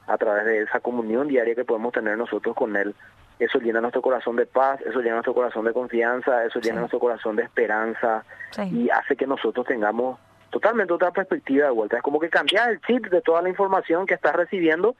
a 0.07 0.17
través 0.17 0.45
de 0.45 0.63
esa 0.63 0.79
comunión 0.79 1.27
diaria 1.27 1.55
que 1.55 1.65
podemos 1.65 1.93
tener 1.93 2.17
nosotros 2.17 2.55
con 2.55 2.75
Él, 2.75 2.95
eso 3.39 3.59
llena 3.59 3.81
nuestro 3.81 4.01
corazón 4.01 4.35
de 4.37 4.45
paz, 4.45 4.79
eso 4.81 4.99
llena 4.99 5.15
nuestro 5.15 5.33
corazón 5.33 5.65
de 5.65 5.73
confianza, 5.73 6.45
eso 6.45 6.59
llena 6.59 6.79
nuestro 6.79 6.99
corazón 6.99 7.35
de 7.35 7.43
esperanza 7.43 8.23
y 8.71 8.89
hace 8.89 9.15
que 9.15 9.27
nosotros 9.27 9.65
tengamos 9.65 10.17
totalmente 10.51 10.93
otra 10.93 11.11
perspectiva 11.11 11.65
de 11.65 11.71
vuelta. 11.71 11.97
Es 11.97 12.03
como 12.03 12.19
que 12.19 12.29
cambiar 12.29 12.69
el 12.69 12.81
chip 12.81 13.07
de 13.07 13.21
toda 13.21 13.41
la 13.41 13.49
información 13.49 14.05
que 14.05 14.13
estás 14.13 14.33
recibiendo 14.35 14.95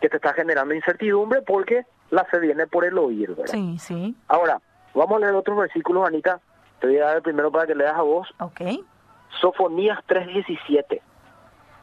que 0.00 0.08
te 0.08 0.16
está 0.16 0.32
generando 0.32 0.74
incertidumbre 0.74 1.42
porque 1.42 1.84
la 2.10 2.24
fe 2.24 2.38
viene 2.38 2.66
por 2.66 2.84
el 2.84 2.96
oír, 2.96 3.30
¿verdad? 3.30 3.52
Sí, 3.52 3.76
sí. 3.78 4.16
Ahora, 4.28 4.60
vamos 4.94 5.16
a 5.16 5.20
leer 5.20 5.34
otros 5.34 5.58
versículos, 5.58 6.06
Anita. 6.06 6.40
Te 6.80 6.86
voy 6.86 6.98
a 6.98 7.06
dar 7.06 7.16
el 7.16 7.22
primero 7.22 7.50
para 7.50 7.66
que 7.66 7.74
leas 7.74 7.94
a 7.94 8.02
vos. 8.02 8.28
Ok. 8.38 8.60
Sofonías 9.40 9.98
3.17. 10.08 11.00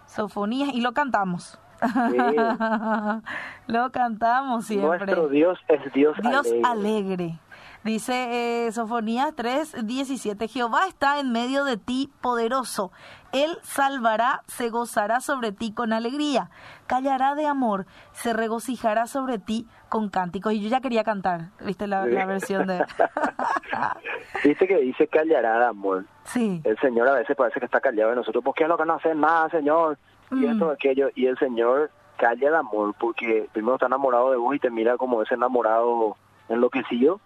Sofonías, 0.08 0.70
y 0.74 0.82
lo 0.82 0.94
cantamos. 0.94 1.60
lo 3.68 3.92
cantamos 3.92 4.66
siempre. 4.66 4.98
Nuestro 4.98 5.30
Dios 5.30 5.60
es 5.68 5.94
Dios, 5.94 6.16
Dios 6.22 6.48
alegre. 6.63 7.40
Dice 7.84 8.66
eh, 8.68 8.72
Sofonías 8.74 9.34
3, 9.36 9.86
17, 9.86 10.48
Jehová 10.50 10.88
está 10.88 11.20
en 11.20 11.32
medio 11.32 11.63
de 11.63 11.78
ti 11.78 12.12
poderoso. 12.22 12.92
Él 13.32 13.58
salvará, 13.62 14.42
se 14.48 14.70
gozará 14.70 15.22
sobre 15.22 15.52
ti 15.52 15.74
con 15.74 15.94
alegría, 15.94 16.50
callará 16.86 17.36
de 17.36 17.46
amor, 17.46 17.86
se 18.12 18.34
regocijará 18.34 19.08
sobre 19.08 19.38
ti 19.38 19.68
con 19.90 20.10
cánticos. 20.10 20.54
Y 20.54 20.62
yo 20.62 20.70
ya 20.70 20.82
quería 20.82 21.04
cantar, 21.04 21.52
¿viste 21.62 21.88
la, 21.88 22.04
versión 22.04 22.68
de... 22.68 22.84
Viste 24.44 24.68
que 24.68 24.78
dice 24.78 25.08
callará 25.08 25.60
de 25.60 25.66
amor. 25.68 26.06
Sí. 26.26 26.62
El 26.66 26.78
Señor 26.80 27.08
a 27.08 27.13
veces 27.13 27.36
parece 27.38 27.60
que 27.60 27.66
está 27.66 27.80
callado 27.80 28.10
de 28.10 28.18
nosotros, 28.18 28.44
porque 28.44 28.63
es 28.63 28.70
lo 28.70 28.78
que 28.78 28.86
no 28.86 28.96
hace 28.96 29.16
nada, 29.16 29.50
Señor? 29.50 29.98
Y 30.32 30.46
esto, 30.46 30.66
mm. 30.66 30.70
aquello, 30.70 31.10
y 31.16 31.26
el 31.28 31.38
Señor 31.38 31.92
calla 32.18 32.52
de 32.52 32.58
amor, 32.58 32.96
porque 33.00 33.48
primero 33.54 33.76
está 33.76 33.86
enamorado 33.86 34.32
de 34.32 34.38
vos 34.38 34.56
y 34.56 34.60
te 34.60 34.70
mira 34.70 34.98
como 34.98 35.22
ese 35.22 35.36
enamorado 35.36 36.18
enloquecido 36.50 37.20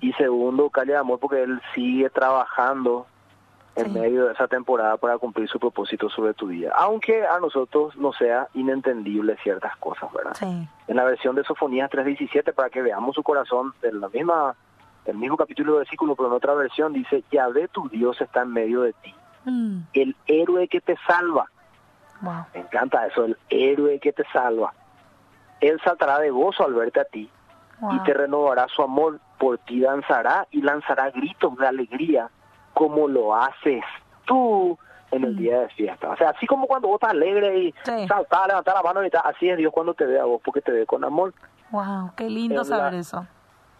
y 0.00 0.12
segundo, 0.12 0.70
calle 0.70 0.92
de 0.92 0.98
amor 0.98 1.18
porque 1.18 1.42
él 1.42 1.60
sigue 1.74 2.08
trabajando 2.10 3.06
en 3.76 3.92
medio 3.92 4.26
de 4.26 4.32
esa 4.32 4.46
temporada 4.46 4.96
para 4.96 5.18
cumplir 5.18 5.48
su 5.48 5.58
propósito 5.58 6.08
sobre 6.08 6.32
tu 6.32 6.46
vida. 6.46 6.72
Aunque 6.76 7.26
a 7.26 7.40
nosotros 7.40 7.96
no 7.96 8.12
sea 8.12 8.46
inentendible 8.54 9.36
ciertas 9.42 9.76
cosas, 9.78 10.12
¿verdad? 10.12 10.36
En 10.86 10.96
la 10.96 11.04
versión 11.04 11.34
de 11.34 11.42
Sofonías 11.42 11.90
3.17, 11.90 12.54
para 12.54 12.70
que 12.70 12.82
veamos 12.82 13.16
su 13.16 13.24
corazón, 13.24 13.74
en 13.82 14.00
la 14.00 14.08
misma, 14.08 14.54
el 15.06 15.16
mismo 15.16 15.36
capítulo 15.36 15.72
de 15.72 15.78
versículo, 15.78 16.14
pero 16.14 16.28
en 16.28 16.34
otra 16.34 16.54
versión 16.54 16.92
dice, 16.92 17.24
ya 17.32 17.48
ve 17.48 17.66
tu 17.66 17.88
Dios 17.88 18.20
está 18.20 18.42
en 18.42 18.52
medio 18.52 18.82
de 18.82 18.92
ti. 18.92 19.12
Mm. 19.44 19.80
El 19.92 20.16
héroe 20.28 20.68
que 20.68 20.80
te 20.80 20.96
salva. 21.06 21.50
Me 22.54 22.60
encanta 22.60 23.06
eso, 23.06 23.24
el 23.24 23.36
héroe 23.48 23.98
que 24.00 24.12
te 24.12 24.24
salva. 24.32 24.72
Él 25.60 25.80
saltará 25.84 26.18
de 26.18 26.30
gozo 26.30 26.64
al 26.64 26.74
verte 26.74 27.00
a 27.00 27.04
ti 27.04 27.30
y 27.92 27.98
te 28.04 28.14
renovará 28.14 28.66
su 28.68 28.82
amor, 28.82 29.20
por 29.38 29.58
ti 29.58 29.80
danzará 29.80 30.46
y 30.50 30.62
lanzará 30.62 31.10
gritos 31.10 31.56
de 31.56 31.66
alegría 31.66 32.30
como 32.72 33.08
lo 33.08 33.34
haces 33.34 33.84
tú 34.24 34.78
en 35.10 35.24
el 35.24 35.34
mm. 35.34 35.38
día 35.38 35.60
de 35.60 35.68
fiesta. 35.70 36.10
O 36.10 36.16
sea, 36.16 36.30
así 36.30 36.46
como 36.46 36.66
cuando 36.66 36.88
vos 36.88 36.96
estás 36.96 37.10
alegre 37.10 37.58
y 37.58 37.74
saltar, 37.84 38.48
levantar 38.48 38.74
la 38.74 38.82
mano 38.82 39.04
y 39.04 39.10
tal, 39.10 39.22
así 39.24 39.48
es 39.48 39.56
Dios 39.56 39.72
cuando 39.72 39.94
te 39.94 40.06
ve 40.06 40.18
a 40.18 40.24
vos 40.24 40.40
porque 40.44 40.60
te 40.60 40.72
ve 40.72 40.86
con 40.86 41.04
amor. 41.04 41.32
Wow, 41.70 42.12
qué 42.16 42.28
lindo 42.28 42.64
saber 42.64 42.94
eso. 42.94 43.26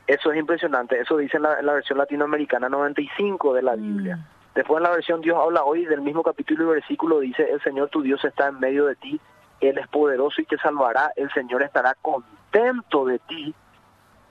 Eso 0.07 0.33
es 0.33 0.39
impresionante, 0.39 1.01
eso 1.01 1.17
dice 1.17 1.39
en 1.39 1.45
la, 1.45 1.73
versión 1.73 1.99
latinoamericana 1.99 2.69
95 2.69 3.55
de 3.55 3.63
la 3.63 3.77
mm. 3.77 3.81
Biblia. 3.81 4.19
Después 4.55 4.79
en 4.79 4.85
la 4.85 4.91
versión 4.91 5.21
Dios 5.21 5.37
habla 5.41 5.65
hoy 5.65 5.85
del 5.85 6.01
mismo 6.01 6.23
capítulo 6.23 6.65
y 6.65 6.75
versículo 6.75 7.21
dice, 7.21 7.51
el 7.51 7.61
Señor 7.63 7.89
tu 7.89 8.03
Dios 8.03 8.25
está 8.25 8.49
en 8.49 8.61
medio 8.61 8.87
de 8.87 8.95
ti, 8.97 9.21
Él 9.61 9.79
es 9.79 9.89
poderoso 9.89 10.41
y 10.41 10.45
te 10.45 10.57
salvará, 10.59 11.13
el 11.17 11.31
Señor 11.33 11.63
estará 11.63 11.95
contento 12.01 13.05
de 13.07 13.19
ti 13.21 13.55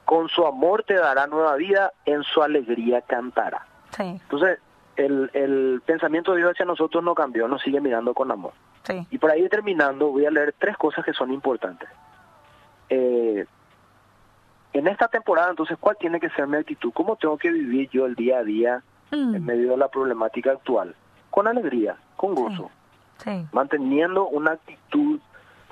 con 0.06 0.30
su 0.30 0.46
amor 0.46 0.84
te 0.84 0.96
dará 0.96 1.28
nueva 1.28 1.56
vida, 1.56 1.94
en 2.06 2.24
su 2.24 2.42
alegría 2.42 3.02
cantará. 3.02 3.66
Entonces, 3.98 4.60
el, 4.96 5.30
el 5.34 5.82
pensamiento 5.86 6.32
de 6.32 6.40
Dios 6.40 6.52
hacia 6.52 6.66
nosotros 6.66 7.04
no 7.04 7.16
cambió, 7.16 7.48
nos 7.48 7.62
sigue 7.62 7.80
mirando 7.80 8.14
con 8.14 8.32
amor. 8.32 8.54
Y 9.10 9.18
por 9.18 9.32
ahí 9.32 9.48
terminando, 9.48 10.10
voy 10.10 10.26
a 10.26 10.32
leer 10.32 10.54
tres 10.58 10.76
cosas 10.78 11.06
que 11.06 11.14
son 11.14 11.32
importantes. 11.32 11.88
Eh, 12.90 13.46
en 14.74 14.88
esta 14.88 15.08
temporada, 15.08 15.50
entonces, 15.52 15.78
¿cuál 15.80 15.96
tiene 15.98 16.20
que 16.20 16.30
ser 16.32 16.48
mi 16.48 16.58
actitud? 16.58 16.92
¿Cómo 16.94 17.16
tengo 17.16 17.38
que 17.38 17.52
vivir 17.52 17.90
yo 17.92 18.06
el 18.06 18.16
día 18.16 18.40
a 18.40 18.44
día 18.44 18.84
mm. 19.16 19.36
en 19.36 19.46
medio 19.46 19.72
de 19.72 19.78
la 19.78 19.88
problemática 19.88 20.52
actual? 20.52 20.96
Con 21.30 21.48
alegría, 21.48 21.98
con 22.16 22.36
gozo, 22.36 22.70
manteniendo 23.52 24.28
una 24.28 24.52
actitud 24.52 25.20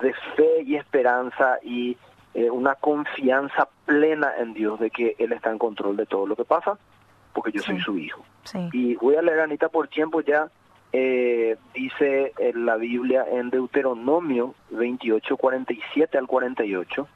de 0.00 0.12
fe 0.36 0.62
y 0.64 0.76
esperanza 0.76 1.58
y 1.62 1.96
eh, 2.34 2.50
una 2.50 2.74
confianza 2.74 3.68
plena 3.84 4.32
en 4.38 4.54
Dios 4.54 4.80
de 4.80 4.90
que 4.90 5.14
Él 5.18 5.32
está 5.32 5.50
en 5.50 5.58
control 5.58 5.96
de 5.96 6.06
todo 6.06 6.26
lo 6.26 6.34
que 6.34 6.44
pasa, 6.44 6.78
porque 7.32 7.52
yo 7.52 7.62
soy 7.62 7.80
su 7.80 7.98
hijo. 7.98 8.24
Y 8.72 8.94
voy 8.96 9.16
a 9.16 9.22
leer, 9.22 9.40
Anita, 9.40 9.68
por 9.68 9.88
tiempo 9.88 10.20
ya, 10.20 10.48
eh, 10.92 11.56
dice 11.74 12.32
en 12.38 12.66
la 12.66 12.76
Biblia 12.76 13.24
en 13.30 13.50
Deuteronomio 13.50 14.54
28, 14.70 15.36
47 15.36 16.18
al 16.18 16.26
48, 16.26 17.08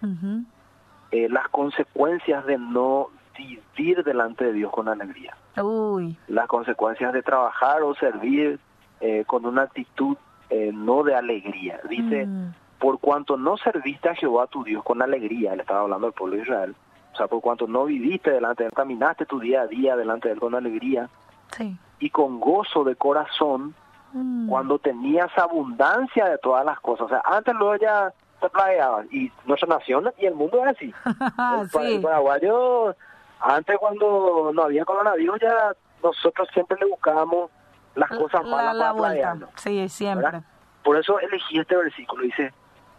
eh, 1.12 1.28
las 1.28 1.48
consecuencias 1.48 2.46
de 2.46 2.58
no 2.58 3.08
vivir 3.36 4.02
delante 4.04 4.44
de 4.44 4.52
Dios 4.52 4.72
con 4.72 4.88
alegría. 4.88 5.36
Uy. 5.62 6.16
Las 6.28 6.46
consecuencias 6.48 7.12
de 7.12 7.22
trabajar 7.22 7.82
o 7.82 7.94
servir 7.94 8.58
eh, 9.00 9.24
con 9.26 9.44
una 9.46 9.62
actitud 9.62 10.16
eh, 10.50 10.70
no 10.72 11.02
de 11.02 11.14
alegría. 11.14 11.80
Dice, 11.88 12.26
mm. 12.26 12.54
por 12.78 12.98
cuanto 13.00 13.36
no 13.36 13.56
serviste 13.56 14.08
a 14.08 14.14
Jehová 14.14 14.46
tu 14.46 14.64
Dios 14.64 14.84
con 14.84 15.02
alegría, 15.02 15.54
le 15.54 15.62
estaba 15.62 15.80
hablando 15.80 16.06
al 16.06 16.12
pueblo 16.12 16.36
de 16.36 16.42
Israel, 16.42 16.76
o 17.12 17.16
sea, 17.16 17.28
por 17.28 17.40
cuanto 17.40 17.66
no 17.66 17.86
viviste 17.86 18.30
delante 18.30 18.62
de 18.62 18.68
él, 18.68 18.74
caminaste 18.74 19.24
tu 19.26 19.40
día 19.40 19.62
a 19.62 19.66
día 19.66 19.96
delante 19.96 20.28
de 20.28 20.34
él 20.34 20.40
con 20.40 20.54
alegría 20.54 21.08
y 21.98 22.10
con 22.10 22.38
gozo 22.40 22.84
de 22.84 22.94
corazón, 22.94 23.74
mm. 24.12 24.48
cuando 24.48 24.78
tenías 24.78 25.30
abundancia 25.38 26.26
de 26.26 26.38
todas 26.38 26.64
las 26.64 26.78
cosas. 26.80 27.06
O 27.06 27.08
sea, 27.08 27.22
antes 27.24 27.54
luego 27.54 27.76
ya 27.76 28.12
se 28.40 28.48
plagueaban 28.50 29.08
y 29.10 29.32
nuestra 29.46 29.68
nación 29.68 30.12
y 30.18 30.26
el 30.26 30.34
mundo 30.34 30.62
es 30.64 30.76
así. 30.76 30.94
el, 31.82 32.02
paraguayo, 32.02 32.94
antes 33.40 33.76
cuando 33.78 34.50
no 34.54 34.62
había 34.62 34.84
coronavirus, 34.84 35.40
ya 35.40 35.72
nosotros 36.02 36.48
siempre 36.52 36.78
le 36.80 36.86
buscábamos 36.86 37.50
las 37.94 38.10
cosas 38.10 38.44
malas 38.44 38.74
la, 38.76 38.94
para 38.94 39.36
Sí, 39.56 39.88
siempre. 39.88 40.42
Por 40.82 40.96
eso 40.96 41.18
elegí 41.18 41.58
este 41.58 41.76
versículo. 41.76 42.22
Dice, 42.22 42.52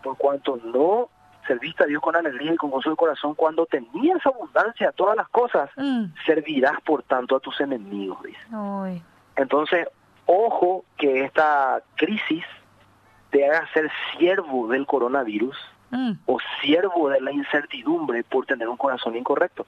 por 0.03 0.17
cuanto 0.17 0.57
no 0.57 1.09
serviste 1.47 1.83
a 1.83 1.87
Dios 1.87 2.01
con 2.01 2.15
alegría 2.15 2.53
y 2.53 2.57
con 2.57 2.69
gozo 2.69 2.89
de 2.89 2.95
corazón, 2.95 3.33
cuando 3.35 3.65
tenías 3.65 4.25
abundancia 4.25 4.91
todas 4.91 5.15
las 5.15 5.29
cosas, 5.29 5.69
mm. 5.77 6.05
servirás 6.25 6.79
por 6.81 7.03
tanto 7.03 7.37
a 7.37 7.39
tus 7.39 7.59
enemigos, 7.61 8.21
dice. 8.23 8.39
Entonces, 9.37 9.87
ojo 10.25 10.83
que 10.97 11.23
esta 11.23 11.81
crisis 11.95 12.43
te 13.29 13.45
haga 13.45 13.67
ser 13.71 13.89
siervo 14.17 14.67
del 14.67 14.85
coronavirus 14.85 15.57
mm. 15.91 16.11
o 16.25 16.37
siervo 16.61 17.09
de 17.09 17.21
la 17.21 17.31
incertidumbre 17.31 18.23
por 18.23 18.45
tener 18.45 18.67
un 18.67 18.77
corazón 18.77 19.15
incorrecto. 19.15 19.65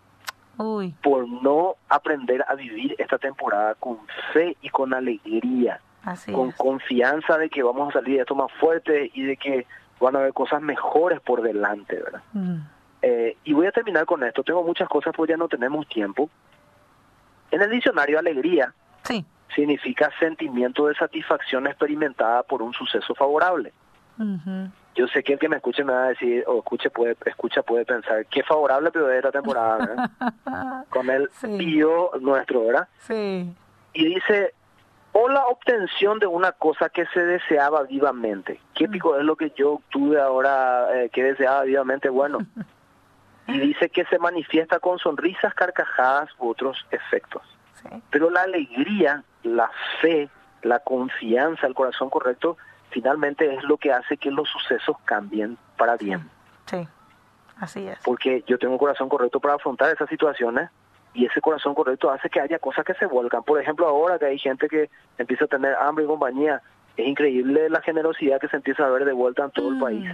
Por 1.02 1.28
no 1.28 1.76
aprender 1.88 2.44
a 2.48 2.56
vivir 2.56 2.96
esta 2.98 3.18
temporada 3.18 3.76
con 3.76 4.00
fe 4.34 4.58
y 4.62 4.70
con 4.70 4.94
alegría, 4.94 5.80
con 6.34 6.52
confianza 6.52 7.38
de 7.38 7.50
que 7.50 7.64
vamos 7.64 7.90
a 7.90 8.00
salir 8.00 8.16
de 8.16 8.22
esto 8.22 8.36
más 8.36 8.52
fuerte 8.60 9.10
y 9.14 9.24
de 9.24 9.38
que 9.38 9.66
van 10.00 10.16
a 10.16 10.20
haber 10.20 10.34
cosas 10.34 10.62
mejores 10.62 11.20
por 11.22 11.42
delante, 11.42 11.96
¿verdad? 11.96 12.22
Mm. 12.34 12.58
Eh, 13.02 13.38
y 13.44 13.54
voy 13.54 13.68
a 13.68 13.72
terminar 13.72 14.06
con 14.06 14.24
esto. 14.24 14.44
Tengo 14.44 14.64
muchas 14.64 14.90
cosas, 14.90 15.14
pues 15.16 15.30
ya 15.30 15.38
no 15.38 15.48
tenemos 15.48 15.88
tiempo. 15.88 16.30
En 17.52 17.62
el 17.62 17.70
diccionario, 17.70 18.20
alegría 18.20 18.74
sí. 19.04 19.26
significa 19.56 20.10
sentimiento 20.20 20.88
de 20.88 20.96
satisfacción 20.96 21.68
experimentada 21.68 22.44
por 22.44 22.62
un 22.62 22.74
suceso 22.74 23.16
favorable 23.16 23.72
yo 24.96 25.08
sé 25.08 25.24
que 25.24 25.34
el 25.34 25.40
que 25.40 25.50
me 25.50 25.58
escuche 25.58 25.84
me 25.84 25.94
va 25.94 26.06
a 26.06 26.10
decir, 26.10 26.44
o 26.48 26.60
escuche 26.60 26.90
puede, 26.90 27.16
escucha 27.26 27.62
puede 27.62 27.86
pensar, 27.86 28.26
qué 28.26 28.44
favorable 28.44 28.92
pero 28.92 29.08
de 29.08 29.18
esta 29.18 29.32
temporada, 29.32 30.12
Con 30.90 31.10
el 31.10 31.30
sí. 31.40 31.82
nuestro, 32.22 32.66
¿verdad? 32.66 32.88
Sí. 33.00 33.54
Y 33.94 34.06
dice, 34.06 34.54
o 35.12 35.30
la 35.30 35.46
obtención 35.48 36.20
de 36.20 36.28
una 36.28 36.52
cosa 36.52 36.90
que 36.90 37.06
se 37.08 37.26
deseaba 37.26 37.84
vivamente. 37.84 38.60
¿Qué 38.76 38.88
mm. 38.88 38.92
pico 38.92 39.18
es 39.18 39.24
lo 39.24 39.36
que 39.36 39.52
yo 39.56 39.74
obtuve 39.74 40.20
ahora 40.20 40.88
eh, 40.94 41.10
que 41.10 41.24
deseaba 41.24 41.64
vivamente? 41.64 42.10
Bueno. 42.10 42.40
y 43.48 43.60
dice 43.60 43.90
que 43.90 44.06
se 44.06 44.20
manifiesta 44.20 44.80
con 44.80 45.00
sonrisas, 45.00 45.54
carcajadas 45.54 46.30
u 46.38 46.50
otros 46.50 46.86
efectos. 46.92 47.42
Pero 48.12 48.30
la 48.30 48.42
alegría, 48.42 49.24
la 49.44 49.72
fe, 50.02 50.30
la 50.62 50.80
confianza, 50.80 51.66
el 51.66 51.74
corazón 51.74 52.10
correcto, 52.10 52.58
finalmente 52.90 53.54
es 53.54 53.64
lo 53.64 53.78
que 53.78 53.92
hace 53.92 54.18
que 54.18 54.32
los 54.32 54.50
sucesos 54.50 54.98
cambien 55.06 55.58
para 55.78 55.96
bien. 55.98 56.30
Sí, 56.66 56.88
así 57.60 57.88
es. 57.88 58.00
Porque 58.04 58.44
yo 58.48 58.58
tengo 58.58 58.74
un 58.74 58.80
corazón 58.80 59.10
correcto 59.10 59.40
para 59.40 59.56
afrontar 59.56 59.94
esas 59.94 60.10
situaciones 60.10 60.70
y 61.14 61.26
ese 61.26 61.42
corazón 61.42 61.74
correcto 61.74 62.12
hace 62.12 62.30
que 62.30 62.40
haya 62.40 62.60
cosas 62.60 62.86
que 62.86 62.94
se 62.96 63.06
vuelcan. 63.06 63.44
Por 63.44 63.62
ejemplo, 63.62 63.88
ahora 63.88 64.20
que 64.20 64.26
hay 64.26 64.40
gente 64.40 64.68
que 64.68 64.90
empieza 65.18 65.46
a 65.46 65.48
tener 65.48 65.76
hambre 65.76 66.06
y 66.06 66.08
compañía, 66.08 66.62
es 66.98 67.08
increíble 67.08 67.70
la 67.70 67.82
generosidad 67.82 68.40
que 68.40 68.48
se 68.48 68.58
empieza 68.58 68.86
a 68.86 68.90
ver 68.90 69.06
de 69.06 69.14
vuelta 69.14 69.46
en 69.46 69.52
todo 69.52 69.70
el 69.70 69.76
mm, 69.76 69.80
país. 69.80 70.12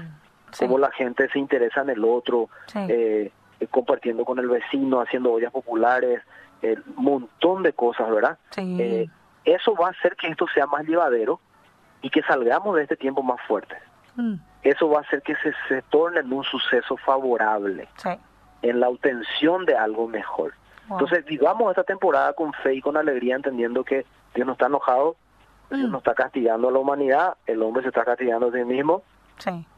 Cómo 0.60 0.78
la 0.78 0.92
gente 0.92 1.28
se 1.30 1.40
interesa 1.40 1.82
en 1.82 1.90
el 1.90 2.06
otro, 2.06 2.50
eh, 2.76 3.30
eh, 3.60 3.68
compartiendo 3.68 4.24
con 4.24 4.40
el 4.40 4.48
vecino, 4.48 5.02
haciendo 5.02 5.34
ollas 5.34 5.52
populares, 5.52 6.22
un 6.98 7.04
montón 7.04 7.62
de 7.62 7.74
cosas, 7.74 8.10
¿verdad? 8.10 8.38
Sí. 8.52 8.78
Eh, 8.80 9.10
eso 9.44 9.76
va 9.76 9.88
a 9.88 9.92
hacer 9.92 10.16
que 10.16 10.28
esto 10.28 10.48
sea 10.54 10.66
más 10.66 10.86
llevadero 10.86 11.40
y 12.06 12.12
que 12.12 12.22
salgamos 12.22 12.76
de 12.76 12.84
este 12.84 12.96
tiempo 12.96 13.24
más 13.24 13.42
fuerte. 13.48 13.76
Mm. 14.16 14.36
Eso 14.62 14.88
va 14.88 15.00
a 15.00 15.02
hacer 15.02 15.24
que 15.24 15.36
se, 15.38 15.52
se 15.68 15.82
torne 15.90 16.20
en 16.20 16.32
un 16.32 16.44
suceso 16.44 16.98
favorable, 16.98 17.88
en 18.62 18.80
la 18.80 18.90
obtención 18.90 19.66
de 19.66 19.76
algo 19.76 20.08
mejor. 20.08 20.54
Entonces 20.88 21.26
vivamos 21.26 21.72
esta 21.72 21.84
temporada 21.84 22.34
con 22.34 22.54
fe 22.54 22.76
y 22.76 22.82
con 22.82 22.96
alegría, 22.96 23.36
entendiendo 23.36 23.84
que 23.84 24.06
Dios 24.36 24.46
no 24.46 24.54
está 24.54 24.68
enojado, 24.68 25.16
Dios 25.72 25.90
mm. 25.90 25.92
no 25.92 25.98
está 25.98 26.14
castigando 26.14 26.70
a 26.70 26.72
la 26.72 26.78
humanidad, 26.78 27.38
el 27.48 27.64
hombre 27.64 27.82
se 27.82 27.90
está 27.90 28.06
castigando 28.06 28.50
a 28.50 28.52
sí 28.52 28.64
mismo. 28.64 29.02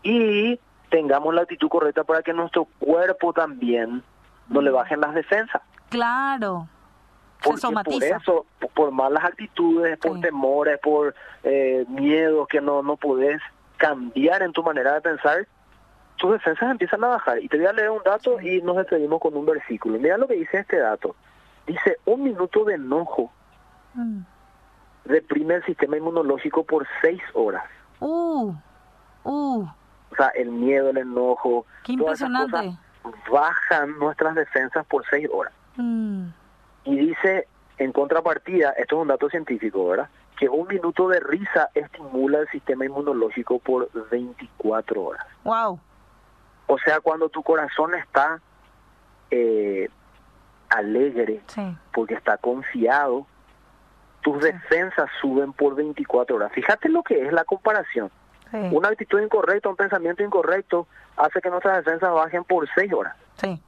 Y 0.03 0.59
tengamos 0.89 1.33
la 1.33 1.43
actitud 1.43 1.69
correcta 1.69 2.03
para 2.03 2.23
que 2.23 2.33
nuestro 2.33 2.65
cuerpo 2.77 3.31
también 3.31 4.03
no 4.49 4.59
le 4.59 4.71
mm. 4.71 4.73
bajen 4.73 4.99
las 4.99 5.13
defensas. 5.13 5.61
Claro. 5.87 6.67
Porque 7.47 7.67
por 7.83 8.03
eso, 8.03 8.45
por 8.73 8.91
malas 8.91 9.23
actitudes, 9.23 9.97
por 9.97 10.19
temores, 10.19 10.79
por 10.79 11.15
eh, 11.43 11.86
miedos 11.88 12.47
que 12.47 12.62
no, 12.62 12.81
no 12.81 12.97
podés 12.97 13.41
cambiar 13.77 14.41
en 14.41 14.51
tu 14.51 14.63
manera 14.63 14.93
de 14.93 15.01
pensar, 15.01 15.47
tus 16.17 16.31
defensas 16.31 16.71
empiezan 16.71 17.03
a 17.03 17.07
bajar. 17.07 17.41
Y 17.41 17.47
te 17.47 17.57
voy 17.57 17.67
a 17.67 17.73
leer 17.73 17.91
un 17.91 18.01
dato 18.03 18.41
y 18.41 18.62
nos 18.62 18.77
despedimos 18.77 19.21
con 19.21 19.36
un 19.36 19.45
versículo. 19.45 19.97
Mira 19.99 20.17
lo 20.17 20.27
que 20.27 20.36
dice 20.36 20.60
este 20.60 20.77
dato. 20.77 21.15
Dice, 21.65 21.97
un 22.05 22.23
minuto 22.23 22.63
de 22.65 22.75
enojo 22.75 23.31
mm. 23.93 24.21
reprime 25.05 25.55
el 25.55 25.65
sistema 25.65 25.97
inmunológico 25.97 26.63
por 26.63 26.88
seis 27.01 27.21
horas. 27.33 27.63
Uh, 27.99 28.53
uh. 29.23 29.67
O 30.12 30.15
sea, 30.15 30.29
el 30.29 30.49
miedo, 30.51 30.89
el 30.89 30.97
enojo. 30.97 31.65
Qué 31.83 31.93
impresionante. 31.93 32.77
bajan 33.31 33.97
nuestras 33.99 34.36
defensas 34.36 34.86
por 34.88 35.05
seis 35.10 35.27
horas. 35.31 35.53
Mm. 35.75 36.27
Y 36.88 36.95
dice, 36.95 37.47
en 37.78 37.91
contrapartida, 37.91 38.71
esto 38.71 38.95
es 38.95 39.02
un 39.02 39.10
dato 39.10 39.30
científico, 39.30 39.89
¿verdad? 39.89 40.10
Que 40.39 40.47
un 40.47 40.67
minuto 40.67 41.10
de 41.10 41.19
risa 41.19 41.69
estimula 41.73 42.39
el 42.39 42.47
sistema 42.47 42.86
inmunológico 42.86 43.60
por 43.60 43.89
24 44.10 45.04
horas. 45.04 45.26
Wow. 45.43 45.80
O 46.67 46.78
sea, 46.80 47.02
cuando 47.02 47.28
tu 47.28 47.43
corazón 47.43 47.93
está 47.95 48.39
eh, 49.32 49.89
alegre, 50.69 51.41
porque 51.93 52.13
está 52.13 52.38
confiado, 52.38 53.28
tus 54.21 54.41
defensas 54.41 55.10
suben 55.19 55.52
por 55.52 55.76
24 55.76 56.38
horas. 56.38 56.54
Fíjate 56.54 56.88
lo 56.88 57.04
que 57.04 57.28
es 57.28 57.34
la 57.34 57.43
comparación. 57.43 58.10
Una 58.71 58.88
actitud 58.88 59.19
incorrecta, 59.19 59.67
un 59.67 59.76
pensamiento 59.76 60.23
incorrecto, 60.23 60.88
hace 61.17 61.41
que 61.41 61.50
nuestras 61.50 61.84
defensas 61.84 62.13
bajen 62.13 62.45
por 62.45 62.65
6 62.73 62.93
horas. 62.93 63.13
Sí 63.36 63.62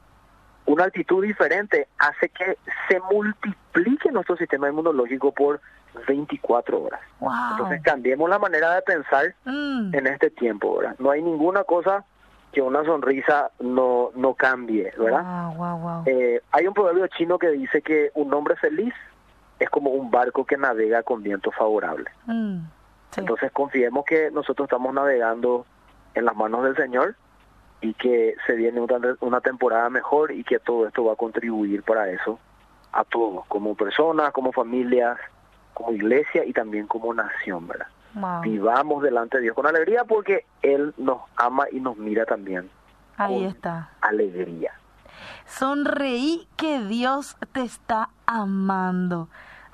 una 0.66 0.86
actitud 0.86 1.24
diferente 1.24 1.88
hace 1.98 2.30
que 2.30 2.58
se 2.88 3.00
multiplique 3.12 4.12
nuestro 4.12 4.38
sistema 4.38 4.70
inmunológico 4.70 5.32
por 5.32 5.60
24 6.08 6.84
horas. 6.84 7.02
Entonces 7.52 7.82
cambiemos 7.82 8.30
la 8.30 8.40
manera 8.40 8.76
de 8.76 8.82
pensar 8.84 9.34
mm. 9.46 9.94
en 9.94 10.08
este 10.08 10.30
tiempo, 10.30 10.78
¿verdad? 10.78 10.96
No 11.00 11.12
hay 11.12 11.22
ninguna 11.22 11.64
cosa 11.64 12.06
que 12.52 12.62
una 12.62 12.84
sonrisa 12.84 13.52
no, 13.60 14.12
no 14.16 14.34
cambie, 14.34 14.92
¿verdad? 14.98 16.04
Eh, 16.06 16.42
hay 16.52 16.68
un 16.68 16.74
proverbio 16.74 17.08
chino 17.08 17.38
que 17.38 17.50
dice 17.50 17.82
que 17.82 18.12
un 18.16 18.34
hombre 18.34 18.56
feliz 18.56 18.94
es 19.60 19.70
como 19.70 19.92
un 19.92 20.10
barco 20.10 20.46
que 20.46 20.58
navega 20.58 21.04
con 21.04 21.22
viento 21.22 21.52
favorable. 21.52 22.10
Mm, 22.26 22.60
Entonces 23.18 23.52
confiemos 23.52 24.06
que 24.06 24.32
nosotros 24.32 24.68
estamos 24.68 24.94
navegando 24.94 25.66
en 26.14 26.26
las 26.26 26.36
manos 26.36 26.64
del 26.64 26.76
Señor 26.76 27.16
y 27.82 27.94
que 27.94 28.36
se 28.46 28.54
viene 28.56 28.82
una, 28.82 29.42
temporada 29.42 29.90
mejor 29.90 30.32
y 30.32 30.44
que 30.44 30.60
todo 30.60 30.88
esto 30.88 31.06
va 31.06 31.14
a 31.14 31.16
contribuir 31.16 31.84
para 31.84 32.10
eso 32.10 32.40
a 32.92 33.04
todos, 33.04 33.46
como 33.48 33.76
personas, 33.76 34.32
como 34.32 34.52
familias, 34.52 35.18
como 35.74 35.92
iglesia 35.92 36.44
y 36.44 36.54
también 36.54 36.88
como 36.88 37.14
nación, 37.14 37.68
¿verdad? 37.68 37.88
Vivamos 38.42 39.04
delante 39.04 39.38
de 39.38 39.44
Dios 39.44 39.56
con 39.56 39.68
alegría 39.68 40.04
porque 40.04 40.46
Él 40.62 40.94
nos 40.98 41.22
ama 41.36 41.66
y 41.72 41.80
nos 41.80 41.96
mira 41.98 42.26
también. 42.26 42.70
Ahí 43.18 43.46
está. 43.46 43.92
Alegría. 44.02 44.74
Sonreí 45.46 46.48
que 46.58 46.80
Dios 46.80 47.38
te 47.52 47.62
está 47.62 48.10
amando. 48.26 49.30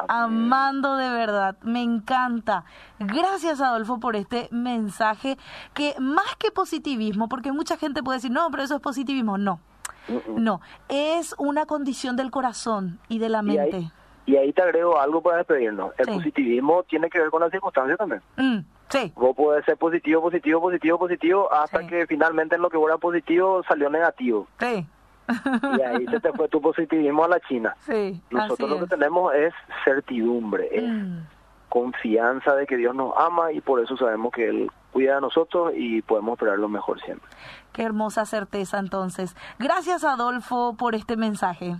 Amando 0.07 0.95
de 0.97 1.09
verdad. 1.09 1.57
Me 1.61 1.81
encanta. 1.81 2.65
Gracias, 2.99 3.61
Adolfo, 3.61 3.99
por 3.99 4.15
este 4.15 4.47
mensaje 4.51 5.37
que 5.73 5.95
más 5.99 6.35
que 6.37 6.51
positivismo, 6.51 7.27
porque 7.29 7.51
mucha 7.51 7.77
gente 7.77 8.03
puede 8.03 8.17
decir, 8.17 8.31
no, 8.31 8.49
pero 8.51 8.63
eso 8.63 8.75
es 8.75 8.81
positivismo. 8.81 9.37
No, 9.37 9.59
no, 10.35 10.61
es 10.89 11.35
una 11.37 11.65
condición 11.65 12.15
del 12.15 12.31
corazón 12.31 12.99
y 13.07 13.19
de 13.19 13.29
la 13.29 13.41
mente. 13.41 13.91
Y 14.27 14.37
ahí, 14.37 14.51
te 14.53 14.61
agrego 14.63 14.99
algo 14.99 15.21
para 15.21 15.37
despedirnos. 15.37 15.93
El 15.99 16.07
positivismo 16.07 16.83
tiene 16.83 17.09
que 17.09 17.19
ver 17.19 17.29
con 17.29 17.41
las 17.41 17.51
circunstancias 17.51 17.97
también. 17.97 18.21
Mm, 18.37 18.59
sí. 18.89 19.13
Vos 19.15 19.35
podés 19.35 19.63
ser 19.65 19.77
positivo, 19.77 20.21
positivo, 20.21 20.61
positivo, 20.61 20.97
positivo, 20.97 21.53
hasta 21.53 21.85
que 21.85 22.07
finalmente 22.07 22.55
en 22.55 22.63
lo 22.63 22.69
que 22.69 22.77
fuera 22.77 22.97
positivo 22.97 23.61
salió 23.67 23.87
negativo. 23.89 24.47
Sí. 24.59 24.87
Y 25.77 25.81
ahí 25.81 26.05
se 26.07 26.19
te 26.19 26.31
fue 26.33 26.47
tu 26.47 26.61
positivismo 26.61 27.23
a 27.23 27.27
la 27.27 27.39
China. 27.41 27.75
Sí, 27.85 28.21
Nosotros 28.31 28.69
lo 28.69 28.79
que 28.79 28.87
tenemos 28.87 29.33
es 29.33 29.53
certidumbre, 29.83 30.69
es 30.71 30.83
mm. 30.83 31.19
confianza 31.69 32.55
de 32.55 32.65
que 32.65 32.77
Dios 32.77 32.95
nos 32.95 33.13
ama 33.17 33.51
y 33.51 33.61
por 33.61 33.79
eso 33.79 33.95
sabemos 33.97 34.31
que 34.31 34.47
Él 34.47 34.71
cuida 34.91 35.15
de 35.15 35.21
nosotros 35.21 35.73
y 35.75 36.01
podemos 36.01 36.33
esperar 36.33 36.57
lo 36.57 36.69
mejor 36.69 36.99
siempre. 37.01 37.29
Qué 37.73 37.83
hermosa 37.83 38.25
certeza 38.25 38.79
entonces. 38.79 39.35
Gracias 39.59 40.03
Adolfo 40.03 40.75
por 40.77 40.95
este 40.95 41.17
mensaje. 41.17 41.75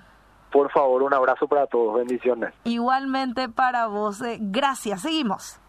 Por 0.51 0.71
favor, 0.71 1.03
un 1.03 1.13
abrazo 1.13 1.47
para 1.47 1.67
todos, 1.67 1.95
bendiciones. 1.95 2.53
Igualmente 2.63 3.49
para 3.49 3.87
vos, 3.87 4.21
eh, 4.21 4.37
gracias, 4.39 5.01
seguimos. 5.01 5.59